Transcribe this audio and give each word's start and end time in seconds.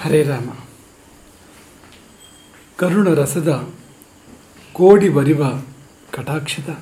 ಹರೇ 0.00 0.22
ರಾಮ. 0.22 0.50
ಕರುಣ 2.76 3.08
ರಸದ 3.14 3.68
ಕೋಡಿ 4.72 5.08
ಬರಿವ 5.08 5.42
ಕಟಾಕ್ಷದ 6.10 6.78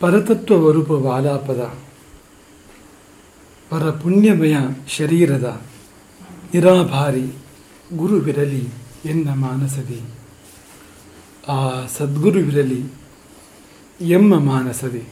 ಪರತತ್ವ 0.00 0.66
ವರೂಪ 0.66 0.90
ವಾಲಾಪದ. 0.90 1.74
ಪರ 3.70 3.90
ಪುಣ್ಯಮಯ 3.90 4.56
ಶರೀರದ 4.88 5.62
ನಿರಾಭಾರಿ 6.54 7.32
ಗುರುವಿರಲಿ 7.96 8.68
ಎನ್ನ 9.04 9.28
ಮಾನಸದಿ. 9.30 10.02
ಆ 11.48 11.86
ಸದ್ಗುರುವಿರಲಿ 11.86 12.84
ಎಮ್ಮ 14.00 14.38
ಮಾನಸದಿ. 14.38 15.08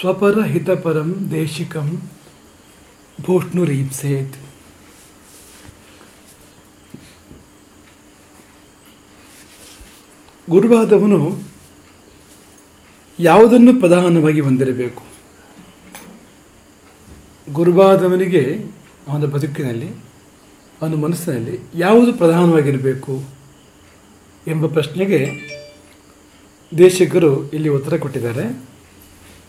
ಸ್ವಪರ 0.00 0.40
ಹಿತಪರಂ 0.42 1.28
ದೇಶಿಕಂ 1.30 2.02
ಭೂಷ್ಣುರೀಪ್ಸೇತ್ 3.22 4.36
ಗುರುವಾದವನು 10.50 11.42
ಯಾವುದನ್ನು 13.18 13.80
ಪ್ರಧಾನವಾಗಿ 13.80 14.40
ಹೊಂದಿರಬೇಕು? 14.40 15.02
ಗುರುವಾದವನಿಗೆ 17.52 18.42
ಅವನ 19.08 19.24
ಬದುಕಿನಲ್ಲಿ, 19.24 19.88
ಅವನ 20.82 20.94
ಮನಸ್ಸಿನಲ್ಲಿ 20.94 21.58
ಯಾವುದು 21.74 22.12
ಪ್ರಧಾನವಾಗಿರಬೇಕು 22.12 23.22
ಎಂಬ 24.46 24.66
ಪ್ರಶ್ನೆಗೆ 24.66 25.20
ದೇಶಿಕರು 26.78 27.50
ಇಲ್ಲಿ 27.50 27.68
ಉತ್ತರ 27.68 27.96
ಕೊಟ್ಟಿದ್ದಾರೆ. 27.96 28.69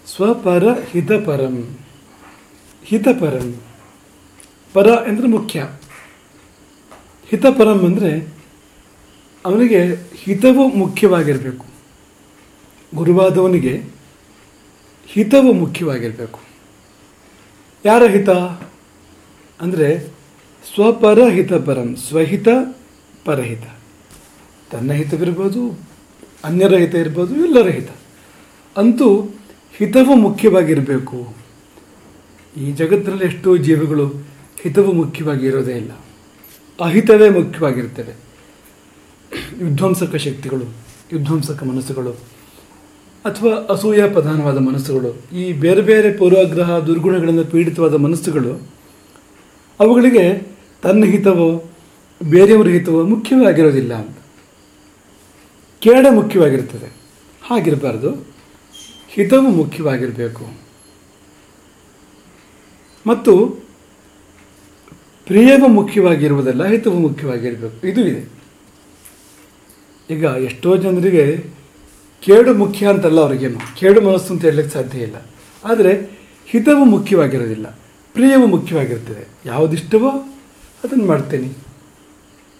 ಸ್ವಪರ 0.07 0.63
ಹಿತಪರಂ. 0.91 1.77
ಹಿತಪರಂ. 2.85 3.55
ಪರ 4.73 4.89
ಅಂದರೆ 4.89 5.27
ಮುಖ್ಯ. 5.27 5.67
ಹಿತಪರಂ 7.29 7.85
ಅಂದರೆ 7.85 8.41
ಅವನಿಗೆ 9.45 9.95
ಹಿತವು 10.15 10.67
ಮುಖ್ಯವಾಗಿರಬೇಕು. 10.67 11.65
ಗುರುವಾದವನಿಗೆ 12.95 13.83
ಹಿತವು 15.07 15.53
ಮುಖ್ಯವಾಗಿರಬೇಕು. 15.53 16.39
ಯಾರ 17.85 18.03
ಹಿತ? 18.03 18.29
ಅಂದರೆ 19.61 19.99
ಸ್ವಪರ 20.75 21.19
ಹಿತಪರಂ, 21.29 21.95
ಸ್ವಹಿತ, 21.95 22.47
ಪರಹಿತ. 23.25 23.63
ತನ್ನ 24.71 24.91
ಹಿತವಿರ್ಬೋದು, 24.91 25.79
ಅನ್ಯರ 26.43 26.75
ಹಿತ 26.75 26.95
ಇರ್ಬೋದು, 26.95 27.35
ಎಲ್ಲರ 27.35 27.67
ಹಿತ. 27.67 27.89
ಅಂತೂ 28.77 29.29
ಹಿತವು 29.77 30.15
ಮುಖ್ಯವಾಗಿರಬೇಕು. 30.15 31.35
ಈ 32.57 32.71
ಜಗತ್ತಿನಲ್ಲಿ 32.71 33.25
ಎಷ್ಟೋ 33.25 33.57
ಜೀವಿಗಳು 33.57 34.07
ಹಿತವು 34.61 34.91
ಮುಖ್ಯವಾಗಿ 34.91 35.45
ಇರೋದೇ 35.45 35.71
ಇಲ್ಲ. 35.71 35.91
ಅಹಿತವೇ 36.81 37.29
ಮುಖ್ಯವಾಗಿರ್ತವೆ 37.29 38.13
ವಿಧ್ವಂಸಕ 39.63 40.15
ಶಕ್ತಿಗಳು 40.15 40.65
ವಿಧ್ವಂಸಕ 41.13 41.63
ಮನಸ್ಸುಗಳು, 41.63 42.11
ಅಥವಾ 43.25 43.51
ಅಸೂಯ 43.73 44.09
ಪ್ರಧಾನವಾದ 44.09 44.57
ಮನಸ್ಸುಗಳು, 44.57 45.37
ಈ 45.37 45.53
ಬೇರೆ 45.53 45.81
ಬೇರೆ 45.81 46.13
ಪೂರ್ವಾಗ್ರಹ 46.13 46.79
ದುರ್ಗುಣಗಳಿಂದ 46.79 47.39
ಪೀಡಿತವಾದ 47.39 47.93
ಮನಸ್ಸುಗಳು, 47.93 48.67
ಅವುಗಳಿಗೆ 49.79 50.47
ತನ್ನ 50.81 51.05
ಹಿತವೋ, 51.05 51.63
ಬೇರೆಯವರ 52.29 52.67
ಹಿತವೋ 52.67 53.03
ಮುಖ್ಯವಾಗಿರೋದಿಲ್ಲ 53.03 53.93
ಅಂತ. 53.93 54.17
ಕೇಡ 55.79 56.05
ಮುಖ್ಯವಾಗಿರ್ತದೆ. 56.09 56.93
ಹಾಗಿರಬಾರ್ದು. 57.43 58.30
ಹಿತವು 59.13 59.41
ಮುಖ್ಯವಾಗಿರಬೇಕು. 59.41 60.45
ಮತ್ತು 63.07 63.47
ಪ್ರಿಯವು 65.25 65.67
ಮುಖ್ಯವಾಗಿರುವುದಲ್ಲ, 65.67 66.65
ಹಿತವು 66.65 66.99
ಮುಖ್ಯವಾಗಿರಬೇಕು. 66.99 67.87
ಇದು 67.87 68.07
ಇದೆ. 68.07 68.41
ಈಗ 70.09 70.23
ಎಷ್ಟೋ 70.23 70.77
ಜನರಿಗೆ 70.77 71.45
ಕೇಡು 72.21 72.53
ಮುಖ್ಯ 72.53 72.87
ಅಂತಲ್ಲ 72.87 73.21
ಅವರಿಗೇನು? 73.21 73.79
ಕೇಡು 73.79 74.01
ಮನಸ್ಸು 74.01 74.33
ಅಂತ 74.33 74.41
ಹೇಳಲಿಕ್ಕೆ 74.45 74.73
ಸಾಧ್ಯ 74.73 74.99
ಇಲ್ಲ. 74.99 75.15
ಆದರೆ 75.65 76.19
ಹಿತವು 76.47 76.85
ಮುಖ್ಯವಾಗಿರೋದಿಲ್ಲ. 76.85 77.79
ಪ್ರಿಯವು 78.13 78.45
ಮುಖ್ಯವಾಗಿರ್ತದೆ. 78.47 79.27
ಯಾವುದಿಷ್ಟವೋ 79.45 80.09
ಅದನ್ನು 80.83 81.05
ಮಾಡ್ತೇನೆ. 81.05 81.51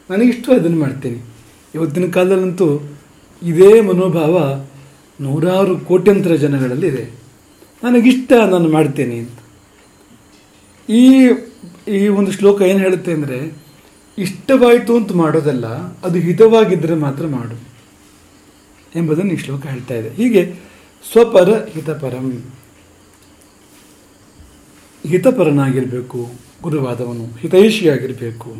ನನಗಿಷ್ಟು 0.09 0.53
ಅದನ್ನು 0.53 0.79
ಮಾಡ್ತೇನೆ. 0.79 1.21
ಇವತ್ತಿನ 1.75 2.11
ಕಾಲದಲ್ಲಂತೂ 2.11 2.79
ಇದೇ 3.43 3.81
ಮನೋಭಾವ 3.81 4.65
ನೂರಾರು 5.21 5.79
ಕೋಟ್ಯಂತರ 5.79 6.35
ಜನಗಳಲ್ಲಿ 6.35 6.87
ಇದೆ. 6.87 7.09
ನನಗಿಷ್ಟ 7.83 8.33
ನಾನು 8.33 8.69
ಮಾಡ್ತೇನೆ 8.69 9.17
ಅಂತ. 9.17 9.39
ಈ 10.89 11.29
ಈ 11.87 12.07
ಒಂದು 12.07 12.31
ಶ್ಲೋಕ 12.31 12.61
ಏನು 12.61 12.79
ಹೇಳುತ್ತೆ 12.79 13.13
ಅಂದರೆ, 13.13 13.53
ಇಷ್ಟವಾಯಿತು 14.17 14.97
ಅಂತ 14.97 15.11
ಮಾಡೋದಲ್ಲ, 15.11 15.65
ಅದು 16.01 16.19
ಹಿತವಾಗಿದ್ದರೆ 16.19 16.95
ಮಾತ್ರ 16.95 17.27
ಮಾಡು 17.27 17.55
ಎಂಬುದನ್ನು 18.95 19.33
ಈ 19.33 19.37
ಶ್ಲೋಕ 19.37 19.65
ಹೇಳ್ತಾ 19.65 19.93
ಇದೆ. 19.93 20.09
ಹೀಗೆ, 20.09 20.55
ಸ್ವಪರ 21.11 21.65
ಹಿತಪರಂ. 21.65 22.43
ಹಿತಪರನಾಗಿರಬೇಕು, 25.07 26.29
ಗುರುವಾದವನು. 26.63 27.25
ಹಿತೈಷಿಯಾಗಿರಬೇಕು. 27.25 28.55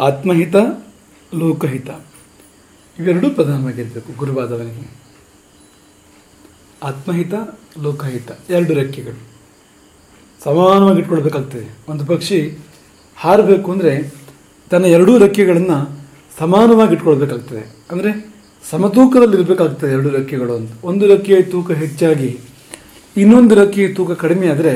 ಆತ್ಮಹಿತ, 0.00 0.56
ಲೋಕಹಿತ. 1.34 1.90
ಇವೆರಡೂ 2.98 3.30
ಪ್ರಧಾನವಾಗಿರಬೇಕು, 3.30 4.12
ಗುರುವಾದವನಿಗೆ. 4.18 4.84
ಆತ್ಮಹಿತ, 6.82 7.34
ಲೋಕಹಿತ, 7.82 8.30
ಎರಡು 8.50 8.74
ರೆಕ್ಕೆಗಳು. 8.74 9.20
ಸಮಾನವಾಗಿ 10.44 10.98
ಇಟ್ಕೊಳ್ಬೇಕಾಗ್ತದೆ. 10.98 11.66
ಒಂದು 11.88 12.06
ಪಕ್ಷಿ 12.06 12.58
ಹಾರಬೇಕು 13.16 13.72
ಅಂದರೆ 13.72 13.92
ತನ್ನ 14.70 14.84
ಎರಡೂ 14.84 15.18
ರೆಕ್ಕೆಗಳನ್ನು 15.18 15.78
ಸಮಾನವಾಗಿ 16.38 16.92
ಇಟ್ಕೊಳ್ಬೇಕಾಗ್ತದೆ. 16.94 17.62
ಅಂದರೆ 17.90 18.10
ಸಮತೂಕದಲ್ಲಿ 18.70 19.36
ಇರಬೇಕಾಗ್ತದೆ 19.36 19.90
ಎರಡು 19.92 20.10
ರೆಕ್ಕೆಗಳು 20.10 20.54
ಅಂತ. 20.56 20.70
ಒಂದು 20.84 21.06
ರೆಕ್ಕೆಯ 21.06 21.42
ತೂಕ 21.42 21.70
ಹೆಚ್ಚಾಗಿ, 21.70 22.30
ಇನ್ನೊಂದು 23.16 23.54
ರೆಕ್ಕೆಯ 23.54 23.88
ತೂಕ 23.94 24.10
ಕಡಿಮೆ 24.10 24.46
ಆದರೆ 24.48 24.72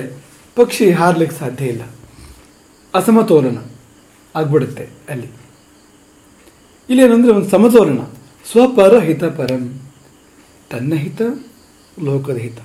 ಪಕ್ಷಿ 0.57 0.91
ಹಾರಲಿಕ್ಕೆ 0.91 1.37
ಸಾಧ್ಯ 1.39 1.65
ಇಲ್ಲ. 1.65 1.83
ಅಸಮತೋಲನ 2.95 3.59
ಆಗ್ಬಿಡುತ್ತೆ 4.35 4.89
ಅಲ್ಲಿ. 5.09 5.29
ಇಲ್ಲೇನಂದರೆ 6.91 7.33
ಒಂದು 7.33 7.51
ಸಮತೋಲನ. 7.51 7.99
ಸ್ವಪರ 8.53 8.99
ಹಿತ 8.99 9.25
ಪರಂ. 9.25 9.81
ತನ್ನ 10.71 10.95
ಹಿತ, 10.95 11.23
ಲೋಕದ 12.03 12.37
ಹಿತ. 12.37 12.59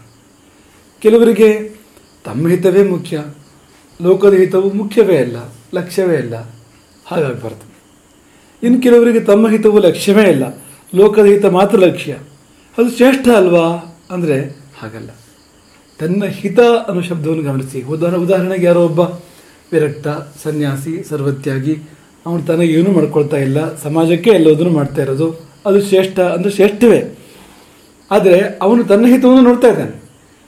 ಕೆಲವರಿಗೆ 0.99 1.75
ತಮ್ಮ 2.25 2.47
ಹಿತವೇ 2.47 2.83
ಮುಖ್ಯ, 2.83 3.23
ಲೋಕದ 4.01 4.33
ಹಿತವು 4.33 4.73
ಮುಖ್ಯವೇ 4.73 5.17
ಅಲ್ಲ, 5.17 5.37
ಲಕ್ಷ್ಯವೇ 5.75 6.17
ಅಲ್ಲ. 6.17 6.35
ಹಾಗಾಗಿ 7.05 7.27
ಹಾಗಾಗಬಾರ್ದು 7.27 7.77
ಇನ್ನು 8.63 8.81
ಕೆಲವರಿಗೆ 8.81 9.19
ತಮ್ಮ 9.19 9.49
ಹಿತವು 9.49 9.79
ಲಕ್ಷ್ಯವೇ 9.79 10.29
ಇಲ್ಲ 10.29 10.57
ಲೋಕದ 10.95 11.25
ಹಿತ 11.25 11.45
ಮಾತ್ರ 11.45 11.79
ಲಕ್ಷ್ಯ. 11.79 12.13
ಅದು 12.77 12.91
ಶ್ರೇಷ್ಠ 12.91 13.27
ಅಲ್ವಾ? 13.27 13.97
ಅಂದರೆ 14.11 14.57
ಹಾಗಲ್ಲ. 14.79 15.09
ತನ್ನ 15.99 16.25
ಹಿತ 16.25 16.59
ಅನ್ನೋ 16.59 17.01
ಶಬ್ದವನ್ನು 17.01 17.43
ಗಮನಿಸಿ. 17.43 17.81
ಉದಾಹರಣೆ, 17.81 18.17
ಉದಾಹರಣೆಗೆ 18.17 18.65
ಯಾರೋ 18.65 18.85
ಒಬ್ಬ 18.85 18.99
ವಿರಕ್ತ, 19.73 20.07
ಸನ್ಯಾಸಿ, 20.43 21.03
ಸರ್ವತ್ಯಾಗಿ 21.03 21.77
ಅವನು 22.27 22.43
ತನಗೆ 22.43 22.73
ಏನೂ 22.73 22.91
ಮಾಡ್ಕೊಳ್ತಾ 22.91 23.37
ಇಲ್ಲ. 23.37 23.77
ಸಮಾಜಕ್ಕೆ 23.77 24.29
ಎಲ್ಲೋದನ್ನು 24.29 24.71
ಮಾಡ್ತಾ 24.71 25.01
ಇರೋದು. 25.01 25.49
ಅದು 25.65 25.81
ಶ್ರೇಷ್ಠ 25.81 26.19
ಅಂದರೆ 26.19 26.51
ಶ್ರೇಷ್ಠವೇ. 26.51 27.17
ಆದರೆ 28.11 28.41
ಅವನು 28.61 28.83
ತನ್ನ 28.83 29.05
ಹಿತವನ್ನು 29.05 29.41
ನೋಡ್ತಾ 29.41 29.67
ಇದ್ದಾನೆ. 29.67 30.03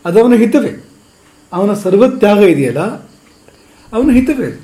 ಅದು 0.06 0.22
ಅವನ 0.22 0.34
ಹಿತವೇ. 0.34 0.86
ಅವನ 1.54 1.74
ಸರ್ವತ್ಯಾಗ 1.74 2.38
ಇದೆಯಲ್ಲ? 2.38 2.80
ಅವನ 3.94 4.12
ಹಿತವೇ. 4.12 4.60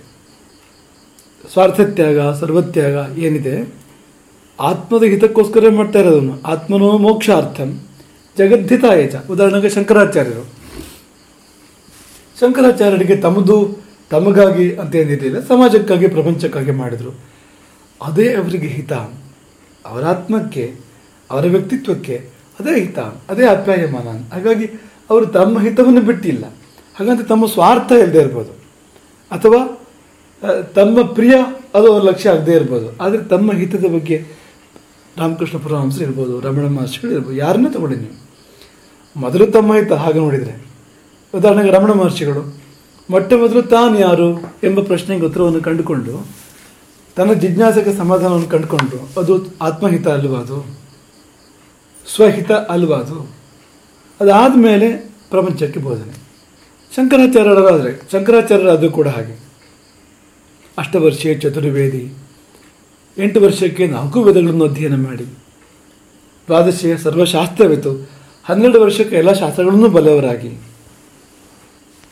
ಸ್ವಾರ್ಥತ್ಯಾಗ, 1.54 2.32
ಸರ್ವತ್ಯಾಗ 2.32 3.18
ಏನಿದೆ? 3.18 3.74
ಆತ್ಮದ 4.60 5.04
ಹಿತಕ್ಕೋಸ್ಕರ 5.04 5.70
ಮಾಡ್ತಾ 5.70 6.00
ಇರೋದನ್ನು 6.00 6.42
ಆತ್ಮನೋ 6.42 6.98
ಮೋಕ್ಷಾರ್ಥಂ 6.98 7.80
ಜಗದ್ಧಿತಾಯಚ 8.38 9.16
ಉದಾಹರಣೆಗೆ 9.32 9.70
ಶಂಕರಾಚಾರ್ಯರು. 9.70 10.46
ಶಂಕರಾಚಾರ್ಯರಿಗೆ 12.40 13.16
ತಮ್ಮದು 13.16 13.85
ತಮಗಾಗಿ 14.12 14.66
ಅಂತ 14.82 14.96
ಏನಿದೆಯಲ್ಲ 14.96 15.40
ಸಮಾಜಕ್ಕಾಗಿ, 15.40 16.08
ಪ್ರಪಂಚಕ್ಕಾಗಿ 16.08 16.72
ಮಾಡಿದರು. 16.72 17.12
ಅದೇ 18.02 18.28
ಅವರಿಗೆ 18.34 18.68
ಹಿತ. 18.68 18.94
ಅವರ 19.86 20.04
ಆತ್ಮಕ್ಕೆ, 20.06 20.66
ಅವರ 21.32 21.46
ವ್ಯಕ್ತಿತ್ವಕ್ಕೆ 21.46 22.16
ಅದೇ 22.60 22.74
ಹಿತ, 22.80 23.00
ಅದೇ 23.30 23.46
ಅಪ್ಯಾಯಮಾನ 23.48 24.08
ಹಾಗಾಗಿ 24.34 24.66
ಅವರು 25.10 25.26
ತಮ್ಮ 25.26 25.60
ಹಿತವನ್ನು 25.60 26.02
ಬಿಟ್ಟಿಲ್ಲ. 26.02 26.46
ಹಾಗಂತ 26.96 27.24
ತಮ್ಮ 27.28 27.46
ಸ್ವಾರ್ಥ 27.46 27.92
ಇಲ್ಲದೆ 27.92 28.20
ಇರ್ಬೋದು. 28.20 28.52
ಅಥವಾ 29.32 29.62
ತಮ್ಮ 30.76 31.02
ಪ್ರಿಯ 31.14 31.36
ಅದು 31.76 31.88
ಅವ್ರ 31.94 32.04
ಲಕ್ಷ್ಯ 32.04 32.30
ಆಗದೇ 32.30 32.52
ಇರ್ಬೋದು. 32.52 32.88
ಆದರೆ 33.04 33.24
ತಮ್ಮ 33.24 33.54
ಹಿತದ 33.54 33.86
ಬಗ್ಗೆ 33.94 34.18
ರಾಮಕೃಷ್ಣ 35.18 35.58
ಪರಮಹಂಸರು 35.58 36.04
ಇರ್ಬೋದು, 36.04 36.34
ರಮಣ 36.40 36.66
ಮಹರ್ಷಿಗಳು 36.68 37.12
ಇರ್ಬೋದು, 37.12 37.38
ಯಾರನ್ನೇ 37.38 37.70
ತಗೊಳ್ಳಿ 37.74 37.98
ನೀವು. 37.98 38.18
ಮೊದಲು 39.16 39.46
ತಮ್ಮ 39.48 39.76
ಹಿತ 39.76 39.92
ಹಾಗೆ 39.92 40.20
ನೋಡಿದರೆ. 40.20 40.54
ಉದಾಹರಣೆಗೆ 41.34 41.72
ರಮಣ 41.72 41.92
ಮಹರ್ಷಿಗಳು. 41.92 42.65
ಮೊಟ್ಟ 43.10 43.34
ಮೊದಲು 43.34 43.62
ತಾನು 43.62 44.00
ಯಾರು 44.00 44.42
ಎಂಬ 44.64 44.80
ಪ್ರಶ್ನೆಗೆ 44.80 45.26
ಉತ್ತರವನ್ನು 45.26 45.62
ಕಂಡುಕೊಂಡು 45.62 46.28
ತನ್ನ 47.16 47.34
ಜಿಜ್ಞಾಸೆಗೆ 47.34 47.94
ಸಮಾಧಾನವನ್ನು 47.94 48.48
ಕಂಡುಕೊಂಡು 48.48 49.20
ಅದು 49.20 49.46
ಆತ್ಮಹಿತ 49.62 50.08
ಅಲ್ವಾ 50.08 50.40
ಅದು? 50.40 50.78
ಸ್ವಹಿತ 52.16 52.52
ಅಲ್ವಾ 52.52 52.98
ಅದು? 52.98 53.32
ಅದಾದಮೇಲೆ 54.22 54.90
ಪ್ರಪಂಚಕ್ಕೆ 55.30 55.80
ಬೋಧನೆ. 55.80 56.26
ಶಂಕರಾಚಾರ್ಯರಾದರೆ 56.96 58.02
ಶಂಕರಾಚಾರ್ಯರಾದರೂ 58.12 58.92
ಕೂಡ 58.92 59.08
ಹಾಗೆ. 59.08 59.40
ಅಷ್ಟವರ್ಷೀಯ 60.78 61.34
ಚತುರ್ವೇದಿ, 61.34 62.14
ಎಂಟು 63.18 63.42
ವರ್ಷಕ್ಕೆ 63.42 63.88
ನಾಲ್ಕು 63.88 64.24
ವೇದಗಳನ್ನು 64.24 64.66
ಅಧ್ಯಯನ 64.66 64.96
ಮಾಡಿ. 64.96 65.24
ದ್ವಾದಶಿಯ 66.48 66.98
ಸರ್ವಶಾಸ್ತ್ರವಿತ್ತು. 66.98 68.10
ಹನ್ನೆರಡು 68.44 68.82
ವರ್ಷಕ್ಕೆ 68.82 69.16
ಎಲ್ಲ 69.16 69.34
ಶಾಸ್ತ್ರಗಳನ್ನು 69.34 69.90
ಬಲ್ಲವರಾಗಿ. 69.90 70.75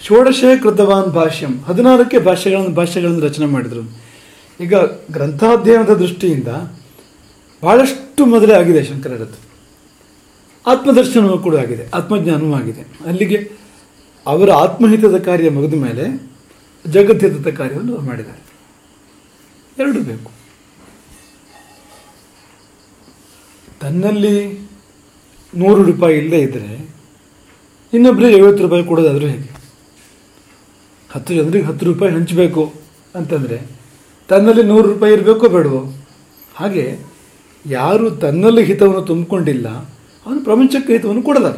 ಷೋಡಶ 0.05 0.43
ಕೃತವಾನ್ 0.63 1.11
ಭಾಷ್ಯಂ. 1.13 1.53
ಹದಿನಾರಕ್ಕೆ 1.67 2.17
ಭಾಷೆಗಳನ್ನು 2.17 2.71
ಭಾಷೆಗಳನ್ನು 2.75 3.19
ರಚನೆ 3.19 3.45
ಮಾಡಿದರು. 3.45 3.83
ಈಗ 4.59 4.75
ಗ್ರಂಥಾಧ್ಯಯನದ 5.11 5.93
ದೃಷ್ಟಿಯಿಂದ 5.93 6.47
ಭಾಳಷ್ಟು 7.63 8.25
ಮೊದಲೇ 8.25 8.53
ಆಗಿದೆ 8.53 8.83
ಶಂಕರರದ್ದು. 8.83 9.39
ಆತ್ಮದರ್ಶನವೂ 10.67 11.37
ಕೂಡ 11.37 11.55
ಆಗಿದೆ, 11.55 11.85
ಆತ್ಮಜ್ಞಾನವೂ 11.93 12.53
ಆಗಿದೆ. 12.53 12.83
ಅಲ್ಲಿಗೆ 13.05 13.51
ಅವರ 14.27 14.51
ಆತ್ಮಹಿತದ 14.51 15.17
ಕಾರ್ಯ 15.17 15.49
ಮುಗಿದ 15.49 15.79
ಮೇಲೆ 15.83 16.05
ಜಗದ್ಹಿತದ 16.85 17.49
ಕಾರ್ಯವನ್ನು 17.57 17.97
ಮಾಡಿದ್ದಾರೆ. 17.97 18.41
ಎರಡು 19.79 19.99
ಬೇಕು. 20.01 20.31
ತನ್ನಲ್ಲಿ 23.81 24.35
ನೂರು 25.55 25.83
ರೂಪಾಯಿ 25.83 26.17
ಇಲ್ಲದೇ 26.17 26.39
ಇದ್ದರೆ 26.39 26.95
ಇನ್ನೊಬ್ಬರಿಗೆ 27.93 28.37
ಐವತ್ತು 28.37 28.63
ರೂಪಾಯಿ 28.63 28.83
ಕೊಡೋದಾದರೂ 28.83 29.27
ಹೇಗೆ? 29.27 29.52
ಹತ್ತು 31.13 31.31
ಜನರಿಗೆ 31.33 31.65
ಹತ್ತು 31.65 31.85
ರೂಪಾಯಿ 31.85 32.11
ಹಂಚಬೇಕು 32.13 32.63
ಅಂತಂದರೆ 33.15 33.57
ತನ್ನಲ್ಲಿ 34.29 34.63
ನೂರು 34.63 34.85
ರೂಪಾಯಿ 34.91 35.13
ಇರಬೇಕೋ 35.13 35.47
ಬೇಡವೋ? 35.49 35.81
ಹಾಗೆ 36.55 36.85
ಯಾರು 37.65 38.05
ತನ್ನಲ್ಲಿ 38.23 38.63
ಹಿತವನ್ನು 38.63 39.01
ತುಂಬಿಕೊಂಡಿಲ್ಲ, 39.01 39.67
ಅವನು 40.25 40.39
ಪ್ರಪಂಚಕ್ಕೆ 40.43 40.91
ಹಿತವನ್ನು 40.93 41.23
ಕೊಡಲಾರ 41.23 41.57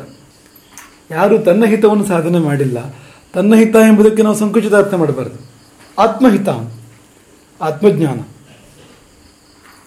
ಯಾರು 1.12 1.36
ತನ್ನ 1.38 1.64
ಹಿತವನ್ನು 1.66 2.06
ಸಾಧನೆ 2.06 2.40
ಮಾಡಿಲ್ಲ, 2.40 2.78
ತನ್ನ 3.34 3.54
ಹಿತ 3.56 3.76
ಎಂಬುದಕ್ಕೆ 3.88 4.22
ನಾವು 4.24 4.38
ಸಂಕುಚಿತ 4.38 4.76
ಅರ್ಥ 4.76 4.94
ಮಾಡಬಾರ್ದು. 4.94 5.40
ಆತ್ಮಹಿತ 5.98 6.50
ಆತ್ಮಜ್ಞಾನ. 7.62 8.20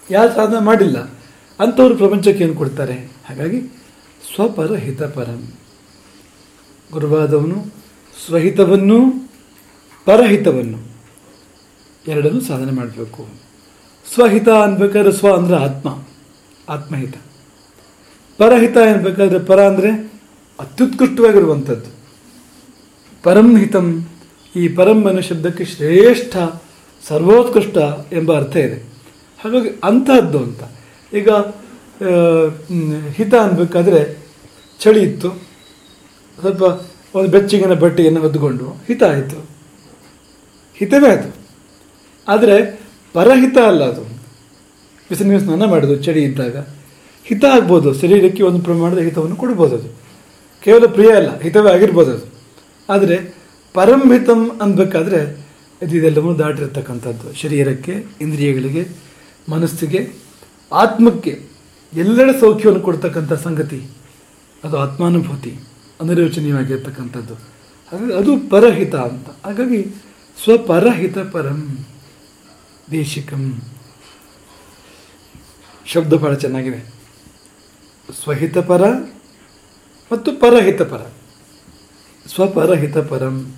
ಯಾರು 0.09 0.31
ಸಾಧನೆ 0.35 0.61
ಮಾಡಿಲ್ಲ, 0.65 0.97
ಅಂಥವ್ರು 1.59 1.95
ಪ್ರಪಂಚಕ್ಕೆ 1.95 2.43
ಏನು 2.43 2.55
ಕೊಡ್ತಾರೆ? 2.55 2.97
ಹಾಗಾಗಿ 3.27 3.59
ಸ್ವಪರ 4.25 4.75
ಹಿತಪರಂ 4.85 5.41
ಗುರುವಾದವನು 6.91 7.57
ಸ್ವಹಿತವನ್ನು 8.17 8.99
ಪರಹಿತವನ್ನು 10.07 10.79
ಎರಡನ್ನೂ 12.05 12.41
ಸಾಧನೆ 12.41 12.71
ಮಾಡಬೇಕು. 12.71 13.21
ಸ್ವಹಿತ 14.13 14.49
ಅನ್ಬೇಕಾದ್ರೆ 14.65 15.11
ಸ್ವ 15.11 15.33
ಅಂದರೆ 15.35 15.57
ಆತ್ಮ, 15.65 15.89
ಆತ್ಮಹಿತ. 16.69 17.15
ಪರಹಿತ 18.39 18.77
ಅನ್ಬೇಕಾದ್ರೆ 18.93 19.39
ಪರ 19.49 19.59
ಅಂದರೆ 19.71 19.91
ಅತ್ಯುತ್ಕೃಷ್ಟವಾಗಿರುವಂಥದ್ದು. 20.59 21.89
ಪರಂ 23.23 23.49
ಹಿತಂ 23.57 23.87
ಈ 24.55 24.63
ಪರಂ 24.77 24.99
ಅನ್ನೋ 25.07 25.21
ಶಬ್ದಕ್ಕೆ 25.29 25.65
ಶ್ರೇಷ್ಠ, 25.65 26.35
ಸರ್ವೋತ್ಕೃಷ್ಟ 27.03 27.77
ಎಂಬ 28.13 28.29
ಅರ್ಥ 28.37 28.55
ಇದೆ. 28.67 28.77
ಹಾಗಾಗಿ 29.39 29.69
ಅಂತಹದ್ದು 29.83 30.39
ಅಂತ. 30.45 30.61
ಈಗ 31.13 31.29
ಹಿತ 33.17 33.33
ಅನ್ಬೇಕಾದ್ರೆ 33.45 34.01
ಚಳಿ 34.79 35.01
ಇತ್ತು. 35.09 35.29
ಸ್ವಲ್ಪ 36.39 36.63
ಒಂದು 37.17 37.29
ಬೆಚ್ಚಗಿನ 37.35 37.75
ಬಟ್ಟೆಯನ್ನು 37.83 38.19
ಹೊದ್ದುಕೊಂಡು 38.25 38.65
ಹಿತ 38.87 39.03
ಆಯಿತು. 39.03 39.39
ಹಿತವೇ 40.79 41.09
ಅದು. 41.09 41.29
ಆದರೆ 42.27 42.55
ಪರಹಿತ 43.13 43.57
ಅಲ್ಲ 43.67 43.83
ಅದು. 43.83 44.03
ಬಿಸಿನೀರು 45.09 45.39
ಸ್ನಾನ 45.39 45.65
ಮಾಡೋದು 45.65 45.95
ಚಳಿ 45.95 46.23
ಇದ್ದಾಗ. 46.23 46.57
ಹಿತ 47.25 47.45
ಆಗ್ಬೋದು, 47.45 47.93
ಶರೀರಕ್ಕೆ 47.93 48.43
ಒಂದು 48.43 48.61
ಪ್ರಮಾಣದ 48.63 48.97
ಹಿತವನ್ನು 48.97 49.35
ಕೊಡ್ಬೋದು 49.35 49.75
ಅದು. 49.75 49.89
ಕೇವಲ 50.63 50.85
ಪ್ರಿಯ 50.85 51.11
ಅಲ್ಲ, 51.11 51.39
ಹಿತವೇ 51.39 51.71
ಆಗಿರ್ಬೋದು 51.71 52.11
ಅದು. 52.11 52.25
ಆದರೆ 52.89 53.17
ಪರಂಹಿತಂ 53.73 54.59
ಅನ್ಬೇಕಾದ್ರೆ 54.61 55.19
ಇದು 55.81 55.95
ಇದೆಲ್ಲವೂ 55.97 56.33
ದಾಟಿರ್ತಕ್ಕಂಥದ್ದು. 56.33 57.33
ಶರೀರಕ್ಕೆ, 57.33 58.05
ಇಂದ್ರಿಯಗಳಿಗೆ, 58.21 58.83
ಮನಸ್ಸಿಗೆ, 59.51 60.01
ಆತ್ಮಕ್ಕೆ 60.71 61.41
ಎಲ್ಲೆಡೆ 61.93 62.39
ಸೌಖ್ಯವನ್ನು 62.39 62.81
ಕೊಡ್ತಕ್ಕಂಥ 62.81 63.33
ಸಂಗತಿ. 63.33 63.79
ಅದು 64.63 64.77
ಆತ್ಮಾನುಭೂತಿ, 64.77 65.53
ಅನಿರ್ವಚನೀಯವಾಗಿರ್ತಕ್ಕಂಥದ್ದು. 66.01 67.33
ಹಾಗಾಗಿ 67.91 68.13
ಅದು 68.13 68.31
ಪರಹಿತ 68.49 68.95
ಅಂತ. 68.95 69.27
ಹಾಗಾಗಿ 69.45 69.79
ಸ್ವಪರಹಿತ 70.43 71.17
ಪರಂ 71.17 71.85
ದೇಶಿಕಂ. 72.91 73.61
ಶಬ್ದ 75.85 76.13
ಬಹಳ 76.13 76.33
ಚೆನ್ನಾಗಿದೆ. 76.33 76.93
ಸ್ವಹಿತಪರ 78.23 78.87
ಮತ್ತು 80.11 80.31
ಪರಹಿತಪರ 80.31 81.11
ಸ್ವಪರಹಿತಪರಂ 82.27 83.55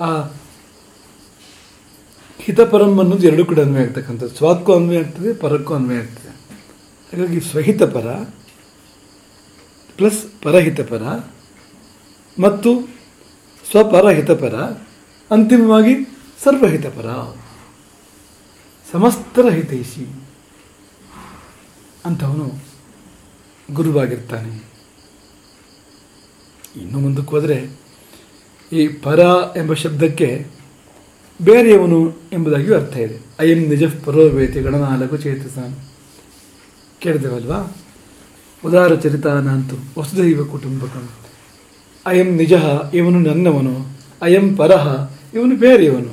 ಆ 0.00 0.22
ಹಿತಪರಂ 2.38 2.98
ಅನ್ನೋದು 2.98 3.26
ಎರಡು 3.26 3.46
ಕಡೆ 3.46 3.62
ಅನ್ವಯ 3.62 3.82
ಆಗ್ತಕ್ಕಂಥದ್ದು. 3.82 4.34
ಸ್ವಕ್ಕೂ 4.34 4.74
ಅನ್ವಯ 4.74 4.98
ಆಗ್ತದೆ, 4.98 5.34
ಪರಕ್ಕೂ 5.34 5.74
ಅನ್ವಯ 5.74 5.96
ಆಗ್ತದೆ. 5.96 6.32
ಹಾಗಾಗಿ 7.12 7.40
ಸ್ವಹಿತಪರ 7.40 8.14
ಪ್ಲಸ್ 9.96 10.42
ಪರಹಿತಪರ 10.42 11.02
ಮತ್ತು 12.42 12.88
ಸ್ವಪರಹಿತಪರ 13.70 14.54
ಅಂತಿಮವಾಗಿ 15.32 15.94
ಸರ್ವಹಿತಪರ. 16.44 17.38
ಸಮಸ್ತರ 18.92 19.48
ಹಿತೈಷಿ 19.48 20.06
ಅಂಥವನು 22.04 22.52
ಗುರುವಾಗಿರ್ತಾನೆ. 23.72 24.72
ಇನ್ನು 26.76 26.98
ಮುಂದಕ್ಕೆ 26.98 27.30
ಹೋದರೆ 27.30 27.70
ಈ 28.72 28.88
ಪರ 28.88 29.20
ಎಂಬ 29.56 29.74
ಶಬ್ದಕ್ಕೆ 29.74 30.46
ಬೇರೆಯವನು 31.42 32.14
ಎಂಬುದಾಗಿಯೂ 32.32 32.74
ಅರ್ಥ 32.74 32.96
ಇದೆ. 32.96 33.20
ಅಯಂ 33.38 33.58
ನಿಜ 33.58 33.84
ಪರೋವೇತಿ 34.04 34.60
ಗಣನಾಲಕು 34.60 35.16
ಚೇತಸಾನ್. 35.16 35.74
ಕೇಳಿದೆವಲ್ವಾ? 37.00 37.76
ಉದಾರ 38.64 38.94
ಚರಿತಾನಂತು 38.94 40.00
ವಸುದೈವ 40.00 40.44
ಕುಟುಂಬಕಂ. 40.44 41.08
ಅಯಂ 42.06 42.26
ನಿಜ 42.26 42.52
ಇವನು 42.94 43.20
ನನ್ನವನು, 43.20 43.86
ಅಯಂ 44.22 44.56
ಪರಹ 44.56 45.10
ಇವನು 45.34 45.54
ಬೇರೆಯವನು. 45.56 46.12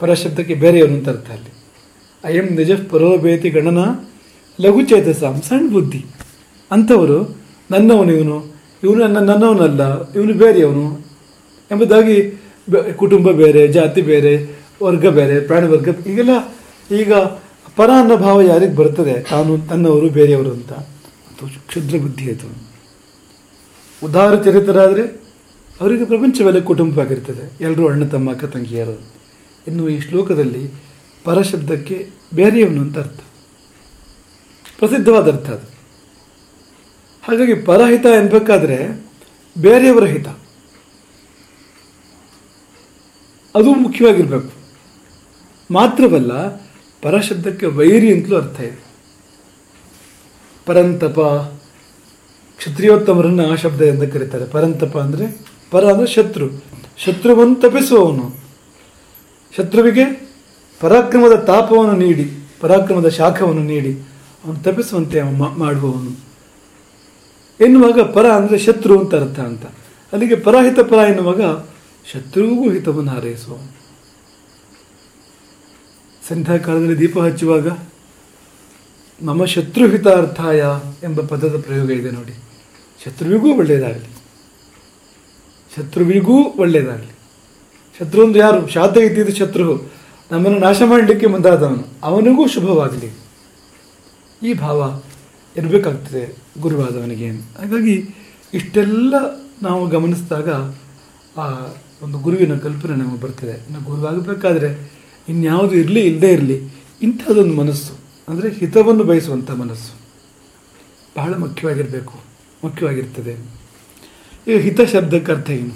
ಪರಶಬ್ದಕ್ಕೆ 0.00 0.54
ಬೇರೆ 0.54 0.60
ಬೇರೆಯವನು 0.60 0.94
ಅಂತ 0.94 1.08
ಅರ್ಥ 1.08 1.28
ಅಲ್ಲಿ. 1.30 1.52
ಅಯಂ 2.24 2.46
ನಿಜ 2.56 2.72
ಪರೋಭೇತಿ 2.90 3.48
ಗಣನ 3.50 3.80
ಲಘು 4.58 4.82
ಚೇತಸಾಂ 4.82 5.36
ಸಣ್ಣ 5.48 5.66
ಬುದ್ಧಿ. 5.72 6.00
ಅಂಥವರು 6.70 7.18
ನನ್ನವನು 7.70 8.12
ಇವನು 8.12 8.36
ಇವನು 8.82 9.00
ನನ್ನ 9.06 9.18
ನನ್ನವನಲ್ಲ, 9.30 9.82
ಇವನು 10.12 10.34
ಬೇರೆಯವನು 10.34 10.86
ಎಂಬುದಾಗಿ 11.70 12.16
ಕುಟುಂಬ 12.96 13.30
ಬೇರೆ, 13.30 13.62
ಜಾತಿ 13.68 14.02
ಬೇರೆ, 14.02 14.32
ವರ್ಗ 14.82 15.06
ಬೇರೆ, 15.08 15.36
ಪ್ರಾಣಿ 15.40 15.66
ವರ್ಗ 15.66 15.88
ಈಗೆಲ್ಲ 16.06 16.34
ಈಗ 16.94 17.12
ಪರ 17.76 17.90
ಅನ್ನೋ 18.00 18.16
ಭಾವ 18.16 18.36
ಯಾರಿಗೆ 18.40 18.76
ಬರ್ತದೆ? 18.76 19.14
ತಾನು 19.30 19.52
ತನ್ನವರು 19.68 20.08
ಬೇರೆಯವರು 20.10 20.50
ಅಂತ. 20.50 20.72
ಅದು 20.72 21.46
ಕ್ಷುದ್ರ 21.68 21.96
ಬುದ್ಧಿ 21.98 22.26
ಅದು 22.30 22.48
ಉದಾರ 24.04 24.32
ಚರಿತರಾದರೆ 24.42 25.04
ಅವರಿಗೆ 25.80 26.04
ಪ್ರಪಂಚವೆಲ್ಲ 26.04 26.60
ಕುಟುಂಬವಾಗಿರ್ತದೆ. 26.60 27.52
ಎಲ್ಲರೂ 27.60 27.88
ಅಣ್ಣ, 27.88 28.04
ತಮ್ಮ, 28.04 28.30
ಅಕ್ಕ, 28.30 28.44
ತಂಗಿಯರು. 28.44 29.00
ಇನ್ನು 29.68 29.88
ಈ 29.88 30.00
ಶ್ಲೋಕದಲ್ಲಿ 30.00 30.70
ಪರಶಬ್ದಕ್ಕೆ 31.24 32.10
ಬೇರೆಯವನು 32.34 32.80
ಅಂತ 32.80 32.98
ಅರ್ಥ. 32.98 33.20
ಪ್ರಸಿದ್ಧವಾದ 34.78 35.28
ಅರ್ಥ 35.28 35.50
ಅದು. 35.50 35.70
ಹಾಗಾಗಿ 37.22 37.54
ಪರಹಿತ 37.54 38.06
ಎನ್ಬೇಕಾದ್ರೆ 38.06 39.06
ಬೇರೆಯವರ 39.60 40.04
ಹಿತ. 40.04 40.28
ಅದು 43.54 43.74
ಮುಖ್ಯವಾಗಿರಬೇಕು. 43.74 44.52
ಮಾತ್ರವಲ್ಲ, 45.70 46.46
ಪರಶಬ್ದಕ್ಕೆ 47.02 47.66
ವೈರಿ 47.66 48.12
ಅಂತಲೂ 48.12 48.36
ಅರ್ಥ 48.36 48.60
ಇದೆ. 48.60 48.88
ಪರಂತಪ 50.66 51.20
ಕ್ಷತ್ರಿಯೋತ್ತಮರನ್ನು 52.56 53.52
ಆ 53.52 53.54
ಶಬ್ದ 53.54 53.82
ಎಂದು 53.82 54.12
ಕರೀತಾರೆ. 54.12 54.44
ಪರಂತಪ 54.44 54.98
ಅಂದರೆ 54.98 55.57
ಪರ 55.70 55.84
ಅಂದರೆ 55.84 56.06
ಶತ್ರು. 56.06 56.64
ಶತ್ರುವನ್ನು 56.98 57.54
ತಪ್ಪಿಸುವವನು. 57.54 58.34
ಶತ್ರುವಿಗೆ 59.56 60.28
ಪರಾಕ್ರಮದ 60.80 61.32
ತಾಪವನ್ನು 61.32 61.96
ನೀಡಿ, 61.96 62.30
ಪರಾಕ್ರಮದ 62.60 63.08
ಶಾಖವನ್ನು 63.08 63.62
ನೀಡಿ, 63.62 63.92
ಅವನು 64.44 64.58
ತಪ್ಪಿಸುವಂತೆ 64.58 65.22
ಮಾಡುವವನು. 65.58 66.28
ಎನ್ನುವಾಗ 67.64 68.00
ಪರ 68.00 68.26
ಅಂದರೆ 68.26 68.58
ಶತ್ರು 68.58 68.98
ಅಂತ 68.98 69.14
ಅರ್ಥ 69.14 69.40
ಅಂತ. 69.40 69.66
ಅಲ್ಲಿಗೆ 70.12 70.36
ಪರಹಿತ 70.36 70.80
ಪರ 70.80 70.96
ಎನ್ನುವಾಗ 70.96 71.42
ಶತ್ರುವಿಗೂ 72.12 72.70
ಹಿತವನ್ನು 72.70 73.10
ಹಾರೈಸುವವನು. 73.10 73.78
ಸಂಧ್ಯಾಕಾಲದಲ್ಲಿ 76.28 76.98
ದೀಪ 76.98 77.18
ಹಚ್ಚುವಾಗ 77.18 77.68
ನಮ್ಮ 79.22 79.44
ಶತ್ರುಹಿತಾರ್ಥಾಯ 79.44 80.64
ಎಂಬ 81.02 81.20
ಪದದ 81.20 81.60
ಪ್ರಯೋಗ 81.60 81.90
ಇದೆ 81.90 82.10
ನೋಡಿ. 82.10 82.32
ಶತ್ರುವಿಗೂ 83.04 83.54
ಒಳ್ಳೆಯದಾಗಲಿ. 83.54 84.17
ಶತ್ರುವಿಗೂ 85.76 86.42
ಒಳ್ಳೆಯದಾಗಲಿ 86.42 87.18
ಶತ್ರು 87.98 88.24
ಒಂದು 88.24 88.38
ಯಾರು? 88.38 88.68
ಶಾದ 88.68 88.96
ಇದ್ದಿದ್ದು 88.96 89.34
ಶತ್ರು 89.34 89.92
ನಮ್ಮನ್ನು 90.32 90.58
ನಾಶ 90.58 90.82
ಮಾಡಲಿಕ್ಕೆ 90.84 91.26
ಮುಂದಾದವನು. 91.26 91.84
ಅವನಿಗೂ 92.02 92.48
ಶುಭವಾಗಲಿ. 92.48 93.10
ಈ 94.42 94.54
ಭಾವ 94.54 95.02
ಇರಬೇಕಾಗ್ತದೆ 95.56 96.36
ಗುರುವಾದವನಿಗೆ. 96.60 97.30
ಹಾಗಾಗಿ 97.30 98.14
ಇಷ್ಟೆಲ್ಲ 98.54 99.14
ನಾವು 99.62 99.88
ಗಮನಿಸಿದಾಗ 99.88 100.48
ಆ 101.38 101.72
ಒಂದು 102.02 102.18
ಗುರುವಿನ 102.18 102.58
ಕಲ್ಪನೆ 102.58 102.96
ನಮಗೆ 102.96 103.20
ಬರ್ತದೆ. 103.20 103.50
ಇನ್ನು 103.50 103.80
ಗುರುವಾಗಬೇಕಾದ್ರೆ 103.84 104.92
ಇನ್ಯಾವುದು 105.28 105.76
ಇರಲಿ 105.76 106.00
ಇಲ್ಲದೇ 106.00 106.32
ಇರಲಿ, 106.32 106.68
ಇಂಥದ್ದೊಂದು 107.02 107.54
ಮನಸ್ಸು. 107.54 107.92
ಅಂದರೆ 108.28 108.50
ಹಿತವನ್ನು 108.50 109.04
ಬಯಸುವಂಥ 109.04 109.50
ಮನಸ್ಸು. 109.50 109.92
ಬಹಳ 111.16 111.34
ಮುಖ್ಯವಾಗಿರಬೇಕು. 111.34 112.14
ಮುಖ್ಯವಾಗಿರ್ತದೆ. 112.64 113.36
ಈಗ 114.48 114.56
ಹಿತ 114.56 114.80
ಶಬ್ದಕ್ಕೆ 114.80 115.32
ಅರ್ಥ 115.32 115.50
ಏನು? 115.50 115.74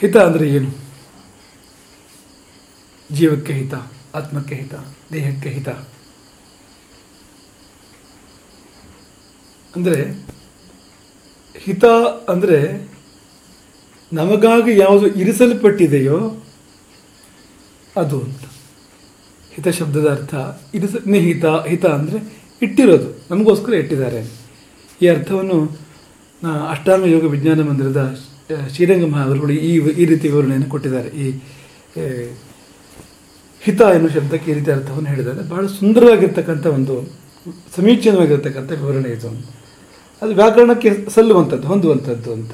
ಹಿತ 0.00 0.16
ಅಂದರೆ 0.16 0.50
ಏನು? 0.50 0.70
ಜೀವಕ್ಕೆ 3.12 3.52
ಹಿತ, 3.52 3.74
ಆತ್ಮಕ್ಕೆ 4.14 4.54
ಹಿತ, 4.54 4.74
ದೇಹಕ್ಕೆ 5.12 5.48
ಹಿತ. 5.48 5.68
ಅಂದರೆ 9.76 10.00
ಹಿತ 11.54 11.84
ಅಂದರೆ 12.28 12.58
ನಮಗಾಗಿ 14.12 14.78
ಯಾವುದು 14.78 15.06
ಇರಿಸಲ್ಪಟ್ಟಿದೆಯೋ 15.06 16.18
ಅದು 17.96 18.20
ಅಂತ. 18.20 18.44
ಹಿತ 19.54 19.68
ಶಬ್ದದ 19.68 20.08
ಅರ್ಥ 20.10 20.34
ಇರಿಸ 20.74 20.94
ನಿಹಿತ 21.06 21.44
ಹಿತ 21.44 21.86
ಅಂದರೆ 21.86 22.18
ಇಟ್ಟಿರೋದು. 22.62 23.08
ನಮಗೋಸ್ಕರ 23.30 23.72
ಇಟ್ಟಿದ್ದಾರೆ 23.72 24.45
ಈ 25.02 25.08
ಅರ್ಥವನ್ನು 25.08 25.58
ಅಷ್ಟಾಂಗ 26.70 27.06
ಯೋಗ 27.06 27.24
ವಿಜ್ಞಾನ 27.24 27.60
ಮಂದಿರದ 27.60 28.02
ಶ್ರೀರಂಗ 28.74 29.04
ಮಹಾದರುಗಳು 29.04 29.52
ಈ 29.52 29.72
ಈ 30.02 30.04
ರೀತಿ 30.04 30.28
ವಿವರಣೆಯನ್ನು 30.28 30.68
ಕೊಟ್ಟಿದ್ದಾರೆ. 30.68 31.08
ಈ 31.08 31.26
ಹಿತ 33.62 33.80
ಎನ್ನುವ 33.80 34.10
ಶಬ್ದಕ್ಕೆ 34.10 34.50
ಈ 34.50 34.54
ರೀತಿ 34.54 34.70
ಅರ್ಥವನ್ನು 34.70 35.08
ಹೇಳಿದ್ದಾರೆ. 35.08 35.48
ಬಹಳ 35.48 35.66
ಸುಂದರವಾಗಿರ್ತಕ್ಕಂಥ 35.66 36.66
ಒಂದು, 36.66 36.94
ಸಮೀಚೀನವಾಗಿರ್ತಕ್ಕಂಥ 37.76 38.70
ವಿವರಣೆ 38.72 39.08
ಇದು. 39.08 39.30
ಅದು 40.22 40.34
ವ್ಯಾಕರಣಕ್ಕೆ 40.34 40.90
ಸಲ್ಲುವಂಥದ್ದು, 41.14 41.66
ಹೊಂದುವಂಥದ್ದು 41.68 42.32
ಅಂತ. 42.32 42.52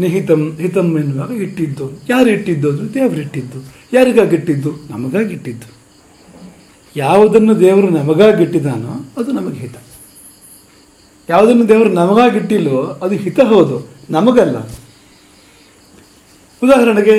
ನಿಹಿತಂ, 0.00 0.42
ಹಿತಂ 0.56 0.98
ಎನ್ನುವಾಗ 0.98 1.30
ಇಟ್ಟಿದ್ದು. 1.30 1.86
ಯಾರು 2.08 2.28
ಇಟ್ಟಿದ್ದು 2.30 2.70
ಅಂದರೆ 2.70 2.94
ದೇವರು 2.94 3.20
ಇಟ್ಟಿದ್ದು. 3.20 3.58
ಯಾರಿಗಾಗಿ 3.92 4.34
ಇಟ್ಟಿದ್ದು? 4.36 4.70
ನಮಗಾಗಿ 4.90 5.32
ಇಟ್ಟಿದ್ದು. 5.34 5.68
ಯಾವುದನ್ನು 6.96 7.60
ದೇವರು 7.60 7.88
ನಮಗಾಗಿ 7.88 8.42
ಇಟ್ಟಿದ್ದಾನೋ 8.42 8.92
ಅದು 9.18 9.32
ನಮಗೆ 9.32 9.58
ಹಿತ. 9.58 9.76
ಯಾವುದನ್ನು 11.32 11.68
ದೇವರು 11.68 11.90
ನಮಗಾಗಿಟ್ಟಿಲ್ವೋ 11.92 12.82
ಅದು 13.02 13.14
ಹಿತ 13.14 13.40
ಹೌದು, 13.40 13.76
ನಮಗಲ್ಲ. 14.10 14.56
ಉದಾಹರಣೆಗೆ, 16.62 17.16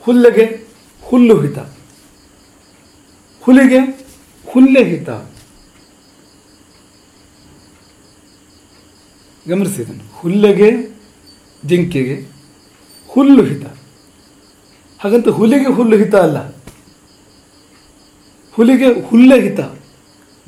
ಹುಲ್ಲಿಗೆ 0.00 0.66
ಹುಲ್ಲು 1.02 1.40
ಹಿತ. 1.40 1.58
ಹುಲಿಗೆ 3.42 3.80
ಹುಲ್ಲೆ 4.46 4.84
ಹಿತ. 4.84 5.10
ಗಮನಿಸಿ 9.48 9.82
ಹುಲ್ಲಿಗೆ, 10.14 10.70
ಜಿಂಕೆಗೆ 11.64 12.16
ಹುಲ್ಲು 13.08 13.42
ಹಿತ. 13.44 13.66
ಹಾಗಂತ 14.98 15.28
ಹುಲಿಗೆ 15.28 15.70
ಹುಲ್ಲು 15.72 15.96
ಹಿತ 15.96 16.14
ಅಲ್ಲ. 16.14 16.38
ಹುಲಿಗೆ 18.52 18.88
ಹುಲ್ಲೆ 19.00 19.40
ಹಿತ. 19.40 19.60